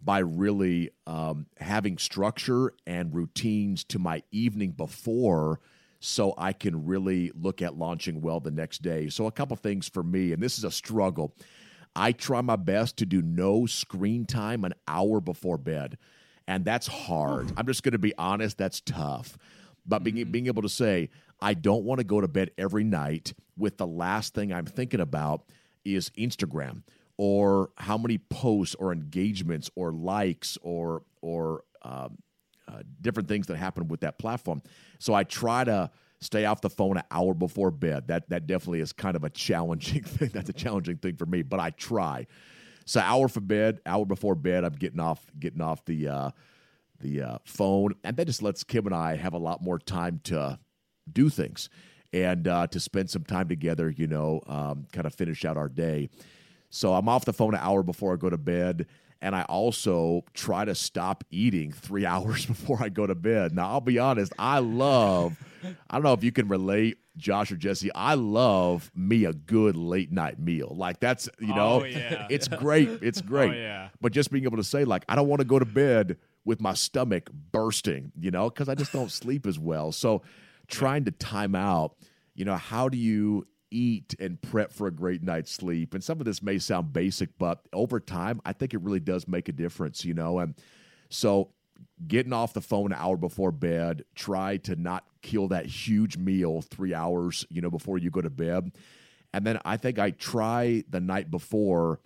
[0.02, 5.58] by really um, having structure and routines to my evening before
[6.00, 9.08] so I can really look at launching well the next day.
[9.08, 11.34] So, a couple things for me, and this is a struggle.
[11.96, 15.98] I try my best to do no screen time an hour before bed,
[16.46, 17.52] and that's hard.
[17.56, 19.36] I'm just going to be honest, that's tough.
[19.84, 23.32] But being, being able to say, I don't want to go to bed every night
[23.56, 25.44] with the last thing I'm thinking about
[25.84, 26.82] is Instagram
[27.16, 32.18] or how many posts or engagements or likes or or um,
[32.68, 34.62] uh, different things that happen with that platform.
[34.98, 35.90] So I try to
[36.20, 38.08] stay off the phone an hour before bed.
[38.08, 40.30] That that definitely is kind of a challenging thing.
[40.32, 42.26] That's a challenging thing for me, but I try.
[42.84, 46.30] So hour for bed, hour before bed, I'm getting off getting off the uh,
[47.00, 50.20] the uh, phone, and that just lets Kim and I have a lot more time
[50.24, 50.58] to
[51.10, 51.68] do things
[52.12, 53.90] and uh, to spend some time together.
[53.90, 56.08] You know, um, kind of finish out our day.
[56.70, 58.86] So I'm off the phone an hour before I go to bed.
[59.20, 63.54] And I also try to stop eating three hours before I go to bed.
[63.54, 65.36] Now, I'll be honest, I love,
[65.90, 69.76] I don't know if you can relate, Josh or Jesse, I love me a good
[69.76, 70.72] late night meal.
[70.76, 72.28] Like, that's, you know, Oh, yeah.
[72.30, 72.88] it's great.
[73.02, 73.50] It's oh, great.
[73.50, 73.88] Oh, yeah.
[74.00, 76.60] But just being able to say, like, I don't want to go to bed with
[76.60, 79.90] my stomach bursting, you know, because I just don't sleep as well.
[79.90, 80.22] So
[80.68, 81.96] trying to time out,
[82.36, 85.94] you know, how do you eat and prep for a great night's sleep?
[85.94, 89.28] And some of this may sound basic, but over time, I think it really does
[89.28, 90.38] make a difference, you know.
[90.38, 90.54] And
[91.10, 91.50] so
[92.06, 96.62] getting off the phone an hour before bed, try to not kill that huge meal
[96.62, 98.72] three hours, you know, before you go to bed.
[99.32, 102.00] And then I think I try the night before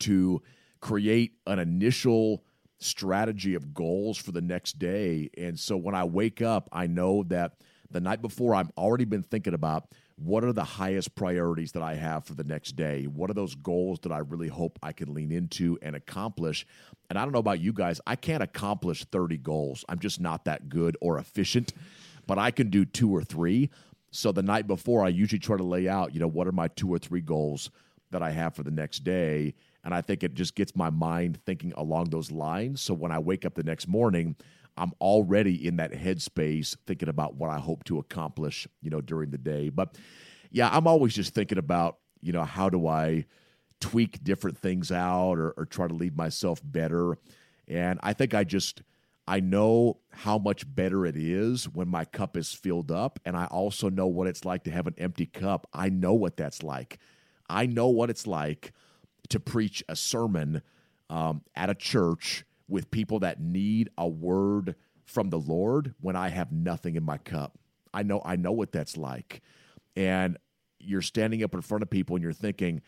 [0.00, 0.42] to
[0.80, 2.44] create an initial
[2.78, 5.30] strategy of goals for the next day.
[5.38, 7.54] And so when I wake up, I know that
[7.90, 9.86] the night before, I've already been thinking about
[10.16, 13.04] what are the highest priorities that I have for the next day?
[13.04, 16.66] What are those goals that I really hope I can lean into and accomplish?
[17.10, 19.84] And I don't know about you guys, I can't accomplish 30 goals.
[19.88, 21.74] I'm just not that good or efficient,
[22.26, 23.70] but I can do two or three.
[24.10, 26.68] So the night before, I usually try to lay out, you know, what are my
[26.68, 27.70] two or three goals
[28.10, 29.54] that I have for the next day.
[29.84, 32.80] And I think it just gets my mind thinking along those lines.
[32.80, 34.36] So when I wake up the next morning,
[34.76, 39.30] I'm already in that headspace thinking about what I hope to accomplish, you know, during
[39.30, 39.68] the day.
[39.70, 39.96] But
[40.50, 43.26] yeah, I'm always just thinking about, you know, how do I
[43.80, 47.18] tweak different things out or, or try to leave myself better.
[47.68, 48.82] And I think I just,
[49.26, 53.18] I know how much better it is when my cup is filled up.
[53.24, 55.66] And I also know what it's like to have an empty cup.
[55.72, 56.98] I know what that's like.
[57.48, 58.72] I know what it's like
[59.28, 60.62] to preach a sermon
[61.10, 66.28] um, at a church with people that need a word from the Lord when I
[66.28, 67.58] have nothing in my cup.
[67.94, 69.40] I know I know what that's like.
[69.94, 70.36] And
[70.78, 72.82] you're standing up in front of people and you're thinking,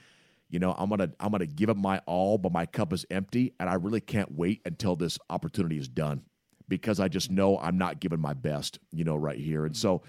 [0.51, 2.93] you know, I'm going to I'm going to give it my all but my cup
[2.93, 6.22] is empty and I really can't wait until this opportunity is done
[6.68, 9.64] because I just know I'm not giving my best, you know, right here.
[9.64, 10.03] And so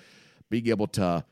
[0.49, 1.24] being able to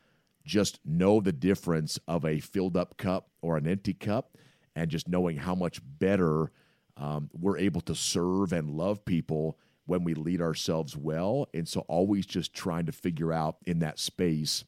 [0.44, 4.36] just know the difference of a filled up cup or an empty cup
[4.74, 6.50] and just knowing how much better
[6.98, 11.48] um, we're able to serve and love people when we lead ourselves well.
[11.54, 14.64] And so, always just trying to figure out in that space,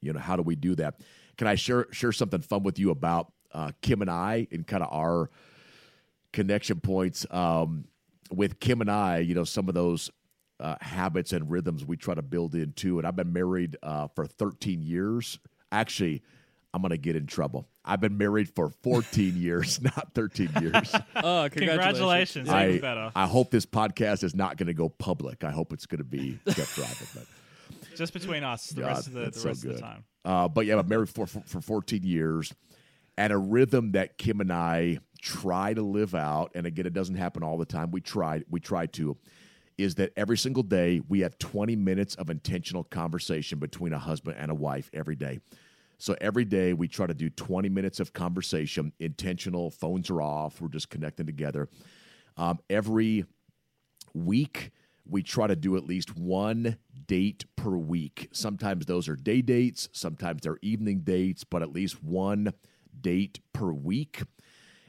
[0.00, 1.00] you know, how do we do that?
[1.36, 4.82] Can I share share something fun with you about uh, Kim and I and kind
[4.82, 5.30] of our
[6.32, 7.86] connection points um,
[8.30, 9.18] with Kim and I?
[9.18, 10.10] You know, some of those
[10.60, 12.98] uh, habits and rhythms we try to build into.
[12.98, 15.38] And I've been married uh, for 13 years.
[15.72, 16.22] Actually,
[16.74, 17.68] I'm going to get in trouble.
[17.84, 20.94] I've been married for 14 years, not 13 years.
[21.16, 22.48] Oh, congratulations!
[22.48, 22.48] Congratulations.
[22.50, 25.44] I, I hope this podcast is not going to go public.
[25.44, 27.08] I hope it's going to be kept private.
[27.14, 27.26] But
[27.96, 29.82] Just between us, the God, rest of the, the that's so rest of the good.
[29.82, 30.04] time.
[30.24, 32.52] Uh, but yeah, I'm married for, for for 14 years,
[33.16, 36.52] at a rhythm that Kim and I try to live out.
[36.54, 37.90] And again, it doesn't happen all the time.
[37.90, 39.16] We try we try to.
[39.78, 44.36] Is that every single day we have 20 minutes of intentional conversation between a husband
[44.38, 45.40] and a wife every day.
[45.98, 49.70] So every day we try to do 20 minutes of conversation, intentional.
[49.70, 50.60] Phones are off.
[50.60, 51.68] We're just connecting together.
[52.36, 53.24] Um, every
[54.14, 54.72] week
[55.08, 56.76] we try to do at least one
[57.06, 58.28] date per week.
[58.32, 62.52] Sometimes those are day dates, sometimes they're evening dates, but at least one
[63.00, 64.22] date per week.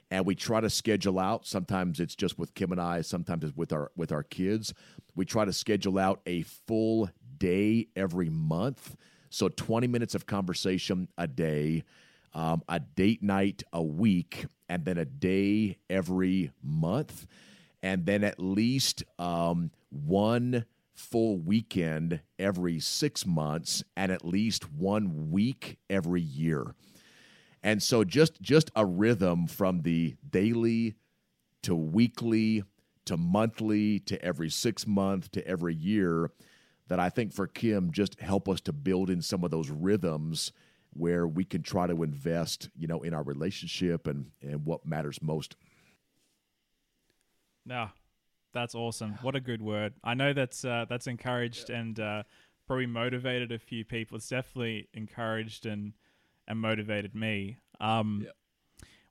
[0.09, 1.45] And we try to schedule out.
[1.45, 4.73] Sometimes it's just with Kim and I, sometimes it's with our with our kids.
[5.15, 8.95] We try to schedule out a full day every month.
[9.37, 11.83] So 20 minutes of conversation a day,
[12.33, 17.27] um, a date night a week, and then a day every month
[17.83, 20.65] and then at least um, one
[20.95, 26.73] full weekend every six months and at least one week every year.
[27.63, 30.95] And so just just a rhythm from the daily
[31.63, 32.63] to weekly
[33.05, 36.31] to monthly to every six month to every year
[36.87, 40.51] that i think for kim just help us to build in some of those rhythms
[40.93, 45.21] where we can try to invest you know in our relationship and and what matters
[45.21, 45.55] most
[47.65, 47.89] No,
[48.53, 49.17] that's awesome.
[49.21, 49.93] What a good word.
[50.03, 52.23] I know that's uh, that's encouraged and uh,
[52.65, 54.17] probably motivated a few people.
[54.17, 55.93] It's definitely encouraged and
[56.47, 57.57] and motivated me.
[57.81, 58.25] Um,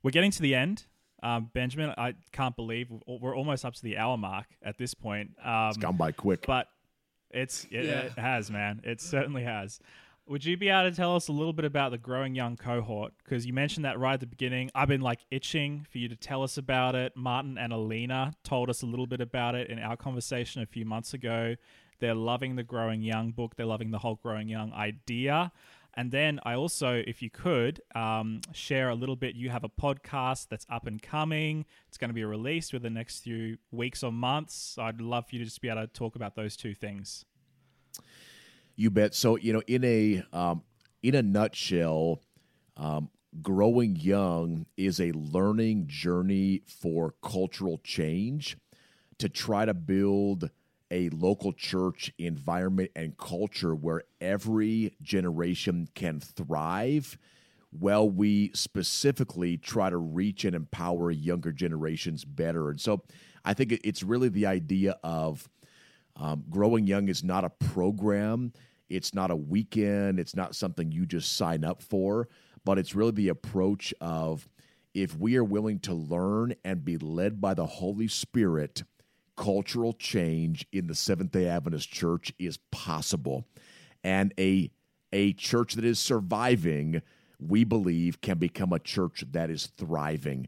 [0.01, 0.87] We're getting to the end.
[1.21, 4.93] Um, Benjamin, I can't believe we're we're almost up to the hour mark at this
[4.95, 5.31] point.
[5.43, 6.67] Um, it's gone by quick but
[7.31, 7.99] it's it, Yeah.
[8.01, 8.81] it has, man.
[8.83, 9.79] It certainly has.
[10.27, 13.13] Would you be able to tell us a little bit about the growing young cohort?
[13.23, 14.69] Because you mentioned that right at the beginning.
[14.75, 17.13] I've been like itching for you to tell us about it.
[17.15, 20.83] Martin and Alina told us a little bit about it in our conversation a few
[20.83, 21.55] months ago.
[21.99, 23.55] They're loving the growing young book.
[23.55, 25.51] They're loving the whole growing young idea.
[25.97, 29.33] And then I also, if you could, um, share a little bit.
[29.33, 31.65] You have a podcast that's up and coming.
[31.87, 34.77] It's going to be released within the next few weeks or months.
[34.79, 37.25] I'd love for you to just be able to talk about those two things.
[38.75, 39.15] You bet.
[39.15, 40.61] So you know, in a um,
[41.01, 42.21] in a nutshell,
[42.77, 43.09] um,
[43.41, 48.55] growing young is a learning journey for cultural change
[49.17, 50.51] to try to build
[50.91, 57.17] a local church environment and culture where every generation can thrive
[57.71, 62.69] while we specifically try to reach and empower younger generations better.
[62.69, 63.03] And so
[63.43, 65.47] I think it's really the idea of
[66.15, 68.53] um, growing young is not a program.
[68.89, 70.19] It's not a weekend.
[70.19, 72.29] It's not something you just sign up for,
[72.63, 74.47] but it's really the approach of
[74.93, 78.83] if we are willing to learn and be led by the Holy Spirit
[79.37, 83.47] cultural change in the Seventh day Adventist church is possible.
[84.03, 84.69] And a,
[85.13, 87.01] a church that is surviving,
[87.39, 90.47] we believe, can become a church that is thriving.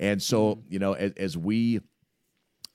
[0.00, 1.80] And so, you know, as, as we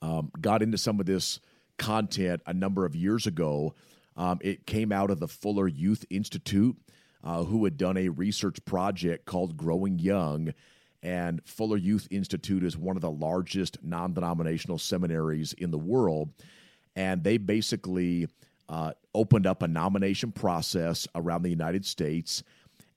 [0.02, 1.40] um, got into some of this
[1.78, 3.74] content a number of years ago,
[4.16, 6.76] um, it came out of the Fuller Youth Institute,
[7.24, 10.52] uh, who had done a research project called Growing Young
[11.04, 16.30] and Fuller Youth Institute is one of the largest non denominational seminaries in the world.
[16.96, 18.26] And they basically
[18.68, 22.42] uh, opened up a nomination process around the United States,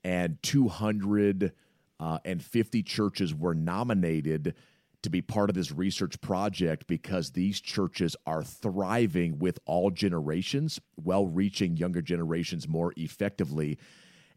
[0.03, 1.53] and 250
[1.99, 4.55] uh, churches were nominated
[5.03, 10.79] to be part of this research project because these churches are thriving with all generations,
[10.95, 13.77] while reaching younger generations more effectively.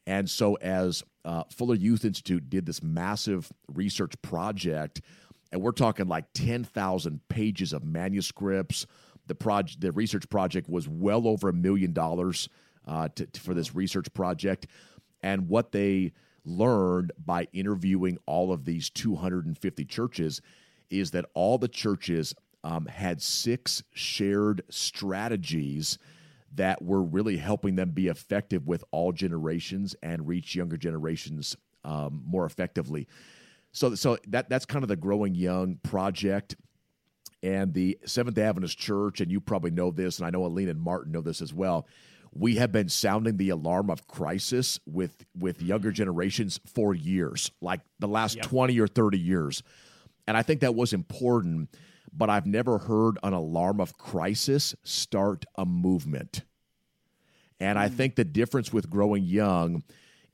[0.06, 5.00] And so, as uh, Fuller Youth Institute did this massive research project,
[5.52, 8.86] and we're talking like 10,000 pages of manuscripts.
[9.26, 12.48] The project, the research project was well over a million dollars
[12.86, 14.66] uh, for this research project.
[15.22, 16.12] And what they
[16.44, 20.40] learned by interviewing all of these 250 churches
[20.88, 22.34] is that all the churches
[22.64, 25.98] um, had six shared strategies
[26.54, 32.22] that were really helping them be effective with all generations and reach younger generations um,
[32.26, 33.06] more effectively.
[33.72, 36.56] So, so that that's kind of the growing young project.
[37.42, 40.80] And the Seventh Adventist Church, and you probably know this, and I know Alina and
[40.80, 41.86] Martin know this as well.
[42.34, 47.80] We have been sounding the alarm of crisis with with younger generations for years, like
[47.98, 48.44] the last yep.
[48.44, 49.62] twenty or thirty years,
[50.28, 51.70] and I think that was important
[52.12, 56.42] but I've never heard an alarm of crisis start a movement.
[57.58, 57.94] And I hmm.
[57.94, 59.82] think the difference with growing young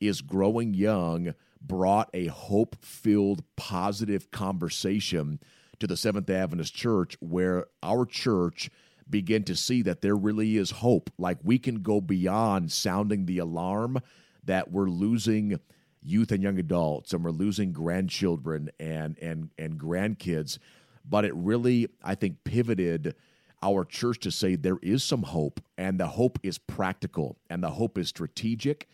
[0.00, 5.40] is growing young brought a hope filled, positive conversation
[5.80, 8.70] to the Seventh Adventist Church where our church
[9.08, 11.10] began to see that there really is hope.
[11.18, 14.00] Like we can go beyond sounding the alarm
[14.44, 15.60] that we're losing
[16.02, 20.58] youth and young adults and we're losing grandchildren and and and grandkids
[21.08, 23.14] but it really, I think, pivoted
[23.62, 27.70] our church to say there is some hope, and the hope is practical, and the
[27.70, 28.88] hope is strategic.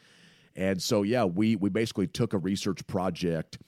[0.54, 3.58] And so, yeah, we we basically took a research project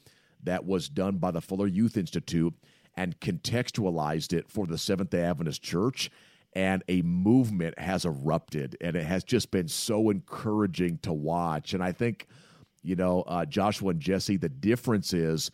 [0.42, 2.54] that was done by the Fuller Youth Institute
[2.96, 6.10] and contextualized it for the Seventh Day Adventist Church.
[6.56, 11.74] And a movement has erupted, and it has just been so encouraging to watch.
[11.74, 12.28] And I think,
[12.84, 15.50] you know, uh, Joshua and Jesse, the difference is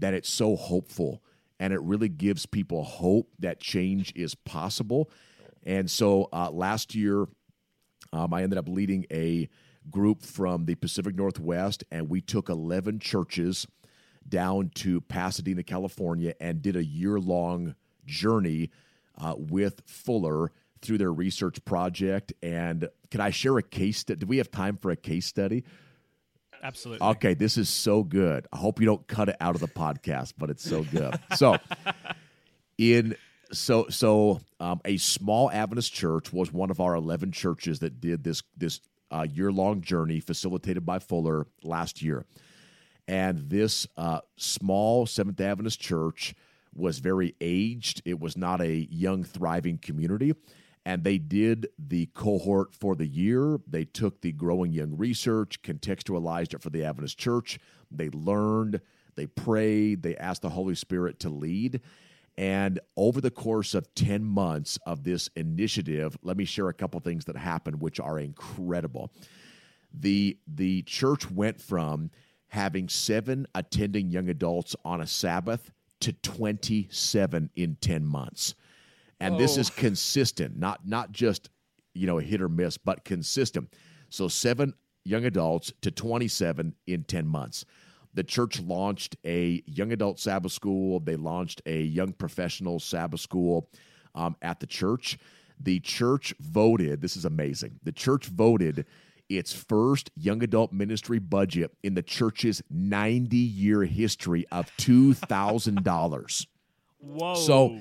[0.00, 1.22] that it's so hopeful
[1.60, 5.10] and it really gives people hope that change is possible.
[5.62, 7.26] And so uh, last year,
[8.12, 9.48] um, I ended up leading a
[9.90, 13.66] group from the Pacific Northwest, and we took 11 churches
[14.26, 17.74] down to Pasadena, California, and did a year long
[18.06, 18.70] journey
[19.18, 22.32] uh, with Fuller through their research project.
[22.42, 23.98] And can I share a case?
[23.98, 24.18] study?
[24.18, 25.64] do we have time for a case study?
[26.62, 27.06] Absolutely.
[27.06, 28.46] Okay, this is so good.
[28.52, 31.18] I hope you don't cut it out of the podcast, but it's so good.
[31.36, 31.56] so,
[32.78, 33.16] in
[33.52, 38.24] so so um, a small Adventist church was one of our eleven churches that did
[38.24, 38.80] this this
[39.10, 42.24] uh, year long journey facilitated by Fuller last year,
[43.08, 46.34] and this uh, small Seventh Adventist church
[46.74, 48.02] was very aged.
[48.04, 50.34] It was not a young thriving community
[50.86, 53.58] and they did the cohort for the year.
[53.66, 57.58] They took the growing young research, contextualized it for the Adventist church.
[57.90, 58.80] They learned,
[59.14, 61.80] they prayed, they asked the Holy Spirit to lead.
[62.38, 66.98] And over the course of 10 months of this initiative, let me share a couple
[67.00, 69.12] things that happened, which are incredible.
[69.92, 72.10] The, the church went from
[72.48, 75.70] having seven attending young adults on a Sabbath
[76.00, 78.54] to 27 in 10 months
[79.20, 81.50] and this is consistent, not not just
[81.94, 83.74] you know a hit or miss, but consistent.
[84.08, 84.74] So seven
[85.04, 87.64] young adults to 27 in 10 months.
[88.12, 91.00] The church launched a young adult Sabbath school.
[91.00, 93.70] They launched a young professional Sabbath school
[94.14, 95.16] um, at the church.
[95.60, 97.00] The church voted.
[97.00, 97.78] This is amazing.
[97.84, 98.84] The church voted
[99.28, 106.46] its first young adult ministry budget in the church's 90 year history of $2,000.
[106.98, 107.34] Whoa.
[107.36, 107.78] So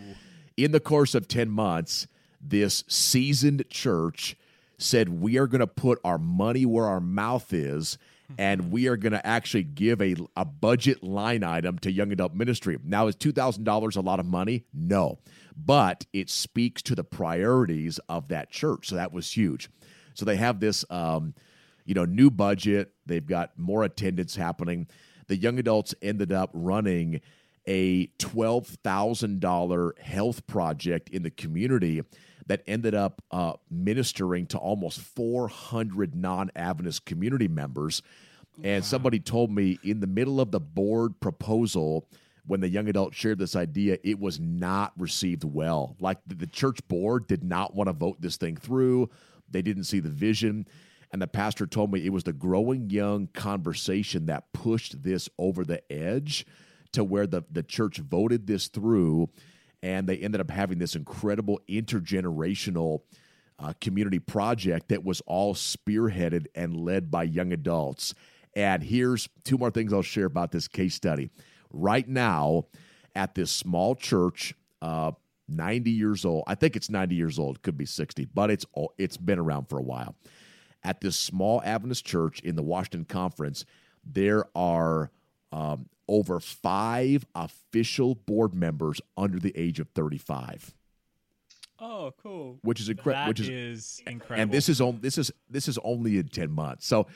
[0.64, 2.08] in the course of 10 months,
[2.42, 4.36] this seasoned church
[4.78, 7.98] said, We are going to put our money where our mouth is,
[8.38, 12.34] and we are going to actually give a, a budget line item to young adult
[12.34, 12.78] ministry.
[12.84, 14.66] Now, is $2,000 a lot of money?
[14.74, 15.20] No,
[15.56, 18.88] but it speaks to the priorities of that church.
[18.90, 19.70] So that was huge.
[20.14, 21.34] So they have this, um,
[21.86, 22.92] you know, new budget.
[23.06, 24.88] They've got more attendance happening.
[25.28, 27.22] The young adults ended up running
[27.70, 32.02] a $12,000 health project in the community
[32.48, 38.02] that ended up uh, ministering to almost 400 non Adventist community members.
[38.64, 42.10] And somebody told me in the middle of the board proposal,
[42.46, 45.96] when the young adult shared this idea, it was not received well.
[46.00, 49.12] Like the church board did not want to vote this thing through,
[49.50, 50.68] they didn't see the vision.
[51.12, 55.64] And the pastor told me it was the growing young conversation that pushed this over
[55.64, 56.46] the edge
[56.94, 59.30] to where the, the church voted this through
[59.82, 63.02] and they ended up having this incredible intergenerational
[63.60, 68.14] uh, community project that was all spearheaded and led by young adults.
[68.56, 71.30] And here's two more things I'll share about this case study.
[71.72, 72.66] Right now,
[73.16, 75.12] at this small church, uh,
[75.50, 76.44] 90 years old.
[76.48, 77.62] I think it's 90 years old.
[77.62, 78.66] Could be 60, but it's
[78.98, 80.16] it's been around for a while.
[80.84, 83.66] At this small Adventist church in the Washington Conference,
[84.06, 85.12] there are
[85.52, 90.74] um, over five official board members under the age of 35
[91.82, 92.60] Oh, cool.
[92.62, 94.42] which is incredible which is, is incredible.
[94.44, 97.08] and this is on this is this is only in 10 months so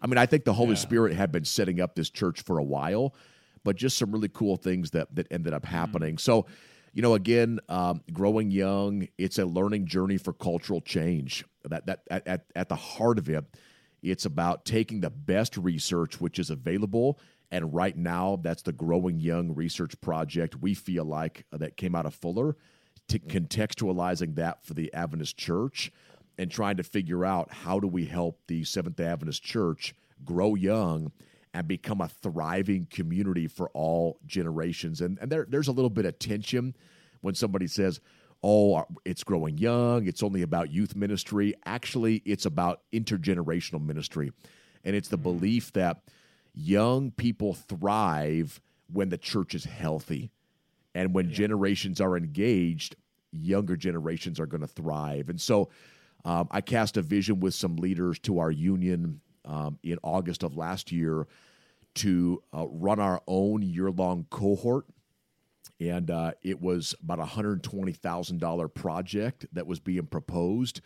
[0.00, 0.74] i mean i think the holy Yeah.
[0.76, 3.14] spirit had been setting up this church for a while
[3.64, 5.56] but just some really cool things that that ended Mm-hmm.
[5.56, 6.46] up happening so
[6.92, 12.02] you know again um, growing young it's a learning journey for cultural change that that
[12.08, 13.44] at, at, at the heart of it
[14.04, 17.18] it's about taking the best research which is available
[17.52, 21.94] and right now that's the growing young research project we feel like uh, that came
[21.94, 22.56] out of fuller
[23.08, 23.36] to mm-hmm.
[23.36, 25.92] contextualizing that for the Adventist church
[26.38, 31.12] and trying to figure out how do we help the Seventh Adventist church grow young
[31.54, 35.02] and become a thriving community for all generations.
[35.02, 36.74] And, and there, there's a little bit of tension
[37.20, 38.00] when somebody says,
[38.42, 41.54] oh, uh, it's growing young, it's only about youth ministry.
[41.66, 44.32] Actually, it's about intergenerational ministry.
[44.84, 45.38] And it's the mm-hmm.
[45.38, 46.02] belief that
[46.54, 48.60] young people thrive
[48.92, 50.30] when the church is healthy.
[50.94, 52.96] And when generations are engaged,
[53.32, 55.28] younger generations are going to thrive.
[55.28, 55.70] And so
[56.24, 60.56] um, I cast a vision with some leaders to our union um, in August of
[60.56, 61.26] last year
[61.94, 64.86] to uh, run our own year long cohort.
[65.80, 70.80] And uh, it was about a $120,000 project that was being proposed.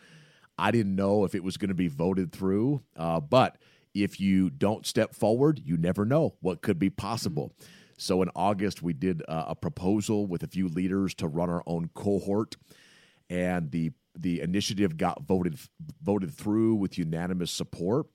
[0.57, 3.57] I didn't know if it was going to be voted through, uh, but
[4.03, 7.53] if you don't step forward, you never know what could be possible.
[7.97, 11.63] So in August, we did uh, a proposal with a few leaders to run our
[11.65, 12.55] own cohort,
[13.29, 15.59] and the the initiative got voted
[16.01, 18.07] voted through with unanimous support.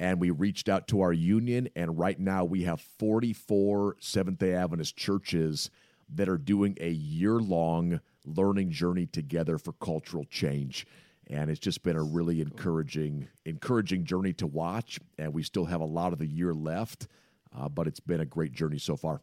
[0.00, 4.54] And we reached out to our union, and right now we have 44 Seventh day
[4.54, 5.70] Adventist churches
[6.14, 10.86] that are doing a year long learning journey together for cultural change.
[11.32, 15.00] And it's just been a really encouraging, encouraging journey to watch.
[15.18, 17.08] And we still have a lot of the year left,
[17.56, 19.22] uh, but it's been a great journey so far.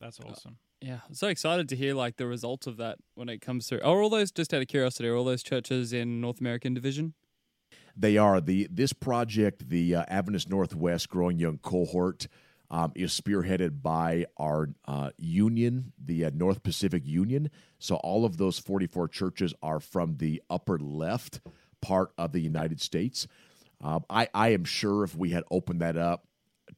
[0.00, 0.56] That's awesome.
[0.80, 3.82] Yeah, I'm so excited to hear like the results of that when it comes through.
[3.82, 5.08] Are all those just out of curiosity?
[5.08, 7.14] Are all those churches in North American division?
[7.96, 12.26] They are the this project, the uh, Adventist Northwest Growing Young Cohort,
[12.72, 17.50] um, is spearheaded by our uh, union, the uh, North Pacific Union.
[17.78, 21.40] So all of those forty four churches are from the upper left
[21.80, 23.28] part of the United States.
[23.80, 26.26] Um, I I am sure if we had opened that up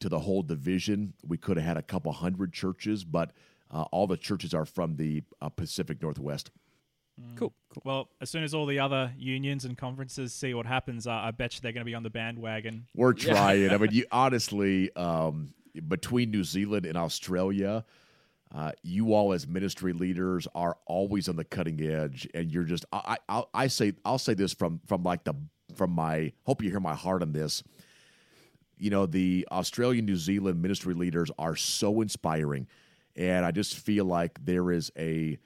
[0.01, 3.31] to the whole division, we could have had a couple hundred churches, but
[3.71, 6.51] uh, all the churches are from the uh, Pacific Northwest.
[7.37, 7.81] Cool, cool.
[7.85, 11.31] Well, as soon as all the other unions and conferences see what happens, uh, I
[11.31, 12.87] bet you they're going to be on the bandwagon.
[12.93, 13.69] We're trying.
[13.69, 15.53] I mean, you honestly, um,
[15.87, 17.85] between New Zealand and Australia,
[18.53, 22.85] uh, you all as ministry leaders are always on the cutting edge, and you're just.
[22.91, 25.33] I, I, I say, I'll say this from from like the
[25.75, 26.31] from my.
[26.45, 27.63] Hope you hear my heart on this.
[28.77, 32.67] You know, the Australian New Zealand ministry leaders are so inspiring,
[33.15, 35.37] and I just feel like there is a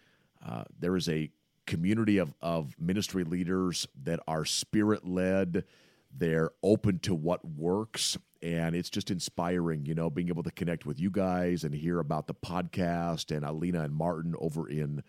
[0.45, 1.31] uh, there is a
[1.65, 5.63] community of, of ministry leaders that are spirit led.
[6.11, 8.17] They're open to what works.
[8.41, 11.99] And it's just inspiring, you know, being able to connect with you guys and hear
[11.99, 15.03] about the podcast and Alina and Martin over in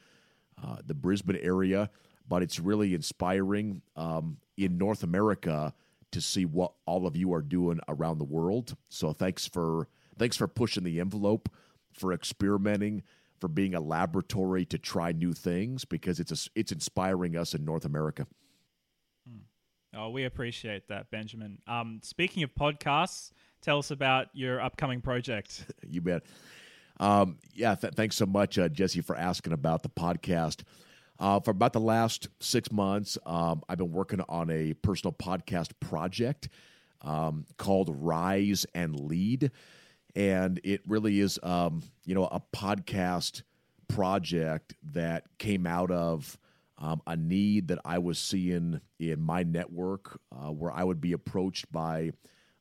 [0.62, 1.90] uh, the Brisbane area.
[2.28, 5.74] But it's really inspiring um, in North America
[6.12, 8.76] to see what all of you are doing around the world.
[8.88, 9.88] So thanks for
[10.18, 11.48] thanks for pushing the envelope,
[11.92, 13.02] for experimenting,
[13.38, 17.64] for being a laboratory to try new things because it's a, it's inspiring us in
[17.64, 18.26] North America.
[19.94, 21.58] Oh, we appreciate that, Benjamin.
[21.66, 25.64] Um, speaking of podcasts, tell us about your upcoming project.
[25.88, 26.22] You bet.
[27.00, 30.62] Um, yeah, th- thanks so much, uh, Jesse, for asking about the podcast.
[31.18, 35.70] Uh, for about the last six months, um, I've been working on a personal podcast
[35.80, 36.48] project
[37.02, 39.50] um, called Rise and Lead.
[40.14, 43.42] and it really is, um, you know, a podcast
[43.88, 46.38] project that came out of
[46.80, 51.12] um, a need that I was seeing in my network, uh, where I would be
[51.12, 52.12] approached by,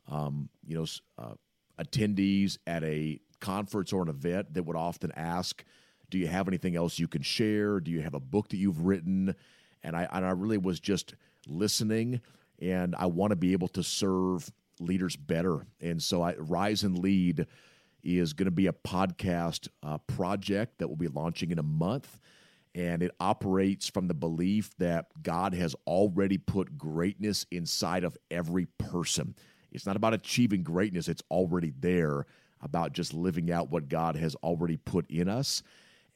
[0.07, 0.85] um, you know,
[1.17, 1.35] uh,
[1.81, 5.63] attendees at a conference or an event that would often ask,
[6.09, 7.79] "Do you have anything else you can share?
[7.79, 9.33] Do you have a book that you've written?"
[9.81, 11.15] And I and I really was just
[11.47, 12.19] listening,
[12.59, 14.51] and I want to be able to serve
[14.81, 15.65] leaders better.
[15.79, 17.47] And so, I Rise and Lead
[18.03, 22.19] is going to be a podcast uh, project that will be launching in a month.
[22.75, 28.67] And it operates from the belief that God has already put greatness inside of every
[28.77, 29.35] person.
[29.71, 32.25] It's not about achieving greatness, it's already there,
[32.61, 35.63] about just living out what God has already put in us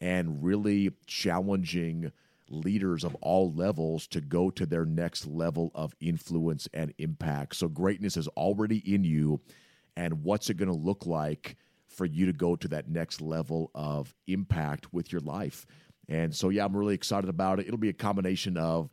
[0.02, 2.12] and really challenging
[2.50, 7.56] leaders of all levels to go to their next level of influence and impact.
[7.56, 9.40] So, greatness is already in you.
[9.96, 11.56] And what's it going to look like
[11.88, 15.66] for you to go to that next level of impact with your life?
[16.10, 17.68] And so, yeah, I'm really excited about it.
[17.68, 18.90] It'll be a combination of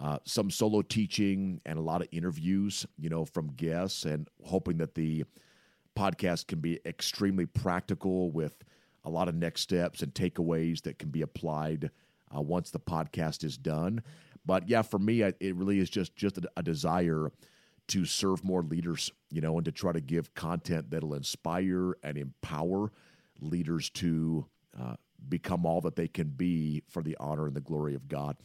[0.00, 4.78] uh, some solo teaching and a lot of interviews, you know, from guests, and hoping
[4.78, 5.24] that the
[5.96, 8.64] podcast can be extremely practical with
[9.04, 11.90] a lot of next steps and takeaways that can be applied
[12.34, 14.02] uh, once the podcast is done.
[14.46, 17.30] But yeah, for me, I, it really is just just a, a, desire
[17.88, 22.16] to serve more leaders, you know, and to try to give content that'll inspire and
[22.16, 22.92] empower
[23.40, 24.46] leaders to
[24.80, 24.94] uh,
[25.28, 28.36] become all that they can be for the honor and the glory of God.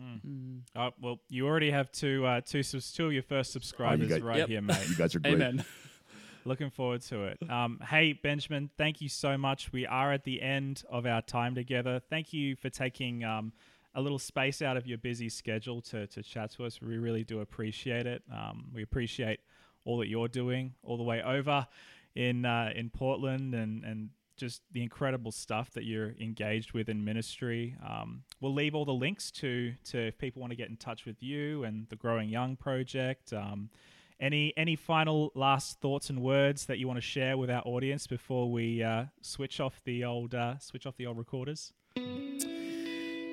[0.00, 0.20] Mm.
[0.26, 0.60] Mm.
[0.74, 4.24] Uh, well, you already have two, uh, two, two of your first subscribers oh, you
[4.24, 4.48] right yep.
[4.48, 4.88] here, mate.
[4.88, 5.34] You guys are great.
[5.34, 5.64] Amen.
[6.44, 7.50] Looking forward to it.
[7.50, 9.72] Um, hey, Benjamin, thank you so much.
[9.72, 12.00] We are at the end of our time together.
[12.08, 13.52] Thank you for taking um,
[13.96, 16.80] a little space out of your busy schedule to, to chat to us.
[16.80, 18.22] We really do appreciate it.
[18.32, 19.40] Um, we appreciate
[19.84, 21.66] all that you're doing all the way over
[22.14, 27.04] in uh, in Portland and, and just the incredible stuff that you're engaged with in
[27.04, 27.76] ministry.
[27.86, 31.06] Um, we'll leave all the links to to if people want to get in touch
[31.06, 33.32] with you and the Growing Young project.
[33.32, 33.70] Um,
[34.18, 38.06] any any final last thoughts and words that you want to share with our audience
[38.06, 41.72] before we uh, switch off the old uh, switch off the old recorders?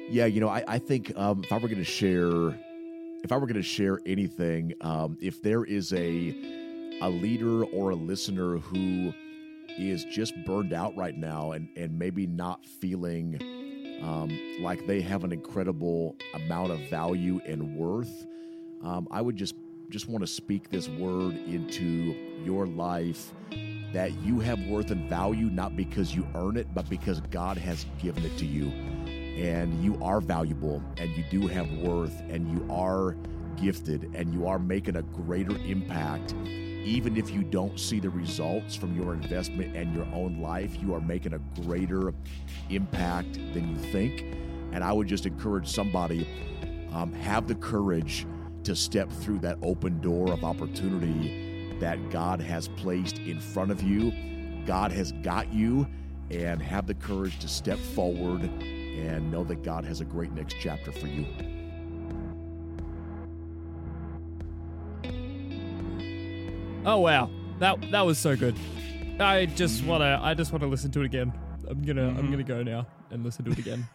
[0.09, 2.49] Yeah, you know, I, I think um, if I were going to share,
[3.23, 6.35] if I were going to share anything, um, if there is a
[7.01, 9.13] a leader or a listener who
[9.77, 13.39] is just burned out right now and and maybe not feeling
[14.03, 18.27] um, like they have an incredible amount of value and worth,
[18.83, 19.55] um, I would just
[19.89, 23.31] just want to speak this word into your life
[23.93, 27.85] that you have worth and value not because you earn it, but because God has
[28.01, 28.69] given it to you.
[29.37, 33.15] And you are valuable and you do have worth and you are
[33.55, 36.33] gifted and you are making a greater impact.
[36.83, 40.93] Even if you don't see the results from your investment and your own life, you
[40.93, 42.13] are making a greater
[42.69, 44.21] impact than you think.
[44.71, 46.27] And I would just encourage somebody
[46.91, 48.25] um, have the courage
[48.63, 53.81] to step through that open door of opportunity that God has placed in front of
[53.81, 54.11] you.
[54.65, 55.87] God has got you,
[56.31, 60.55] and have the courage to step forward and know that God has a great next
[60.59, 61.25] chapter for you.
[66.85, 67.29] Oh wow,
[67.59, 68.55] that that was so good.
[69.17, 71.31] I just wanna I just wanna listen to it again.
[71.69, 72.19] I'm gonna mm-hmm.
[72.19, 73.87] I'm gonna go now and listen to it again.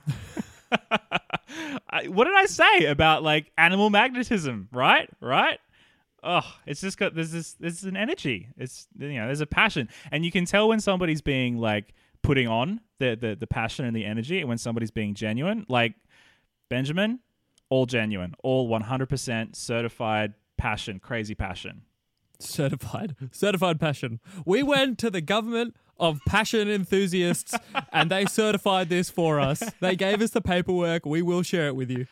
[1.91, 4.69] I, what did I say about like animal magnetism?
[4.73, 5.59] Right, right.
[6.23, 8.49] Oh, it's just got there's this there's an energy.
[8.57, 11.93] It's you know there's a passion, and you can tell when somebody's being like
[12.23, 15.67] putting on the the, the passion and the energy, and when somebody's being genuine.
[15.69, 15.93] Like
[16.71, 17.21] Benjamin,
[17.69, 21.83] all genuine, all 100% certified passion, crazy passion.
[22.41, 24.21] Certified, certified passion.
[24.47, 27.55] We went to the government of passion enthusiasts,
[27.93, 29.61] and they certified this for us.
[29.81, 31.05] They gave us the paperwork.
[31.05, 32.07] We will share it with you.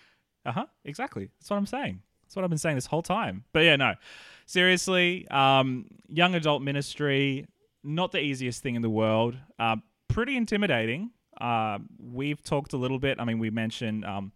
[0.44, 0.66] Uh huh.
[0.84, 1.30] Exactly.
[1.38, 2.02] That's what I'm saying.
[2.24, 3.44] That's what I've been saying this whole time.
[3.52, 3.94] But yeah, no.
[4.46, 7.46] Seriously, um, young adult ministry,
[7.84, 9.36] not the easiest thing in the world.
[9.58, 9.76] Uh,
[10.08, 11.10] pretty intimidating.
[11.40, 13.20] Uh, we've talked a little bit.
[13.20, 14.32] I mean, we mentioned um,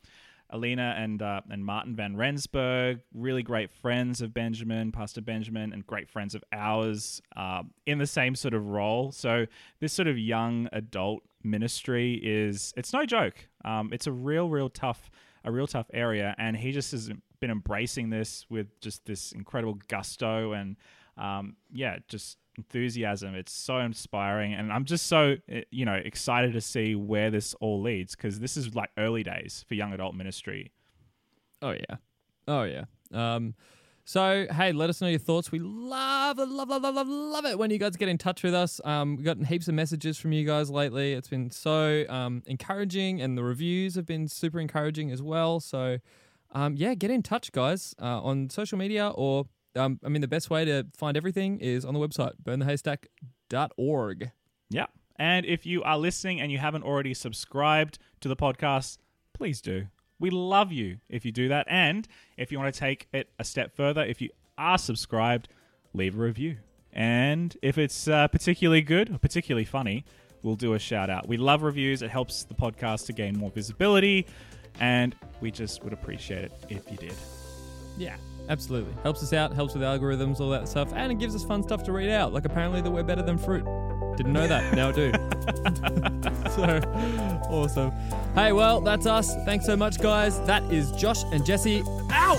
[0.51, 5.87] Alina and uh, and Martin van Rensburg, really great friends of Benjamin, Pastor Benjamin, and
[5.87, 9.13] great friends of ours uh, in the same sort of role.
[9.13, 9.47] So
[9.81, 13.49] this sort of young adult ministry is it's no joke.
[13.65, 15.11] Um, it's a real, real tough,
[15.45, 17.11] a real tough area, and he just has
[17.41, 20.77] been embracing this with just this incredible gusto and
[21.17, 23.35] um, yeah, just enthusiasm.
[23.35, 27.55] It's so inspiring, and I'm just so eh, you know excited to see where this
[27.55, 30.73] all leads because this is like early days for young adult ministry.
[31.63, 31.97] Oh yeah,
[32.49, 32.85] oh yeah.
[33.13, 33.55] Um,
[34.05, 35.53] So, hey, let us know your thoughts.
[35.53, 38.81] We love, love, love, love, love, it when you guys get in touch with us.
[38.85, 41.13] Um, we've gotten heaps of messages from you guys lately.
[41.13, 45.61] It's been so um, encouraging, and the reviews have been super encouraging as well.
[45.61, 45.99] So,
[46.53, 49.45] um, yeah, get in touch, guys, uh, on social media or,
[49.77, 54.31] um, I mean, the best way to find everything is on the website, burnthehaystack.org.
[54.69, 54.87] Yeah.
[55.17, 58.99] And if you are listening and you haven't already subscribed to the podcast,
[59.35, 59.87] please do.
[60.19, 61.67] We love you if you do that.
[61.69, 62.07] And
[62.37, 65.49] if you want to take it a step further, if you are subscribed,
[65.95, 66.57] leave a review.
[66.93, 70.05] And if it's uh, particularly good or particularly funny,
[70.43, 71.29] we'll do a shout out.
[71.29, 74.27] We love reviews, it helps the podcast to gain more visibility.
[74.79, 77.15] And we just would appreciate it if you did.
[77.99, 78.17] Yeah,
[78.49, 78.95] absolutely.
[79.03, 81.83] Helps us out, helps with algorithms, all that stuff, and it gives us fun stuff
[81.85, 82.33] to read out.
[82.33, 83.65] Like apparently that we're better than fruit.
[84.17, 84.75] Didn't know that.
[84.75, 85.13] Now I do.
[86.51, 86.81] so
[87.51, 87.91] awesome.
[88.35, 89.35] Hey, well, that's us.
[89.45, 90.41] Thanks so much, guys.
[90.43, 92.39] That is Josh and Jesse out.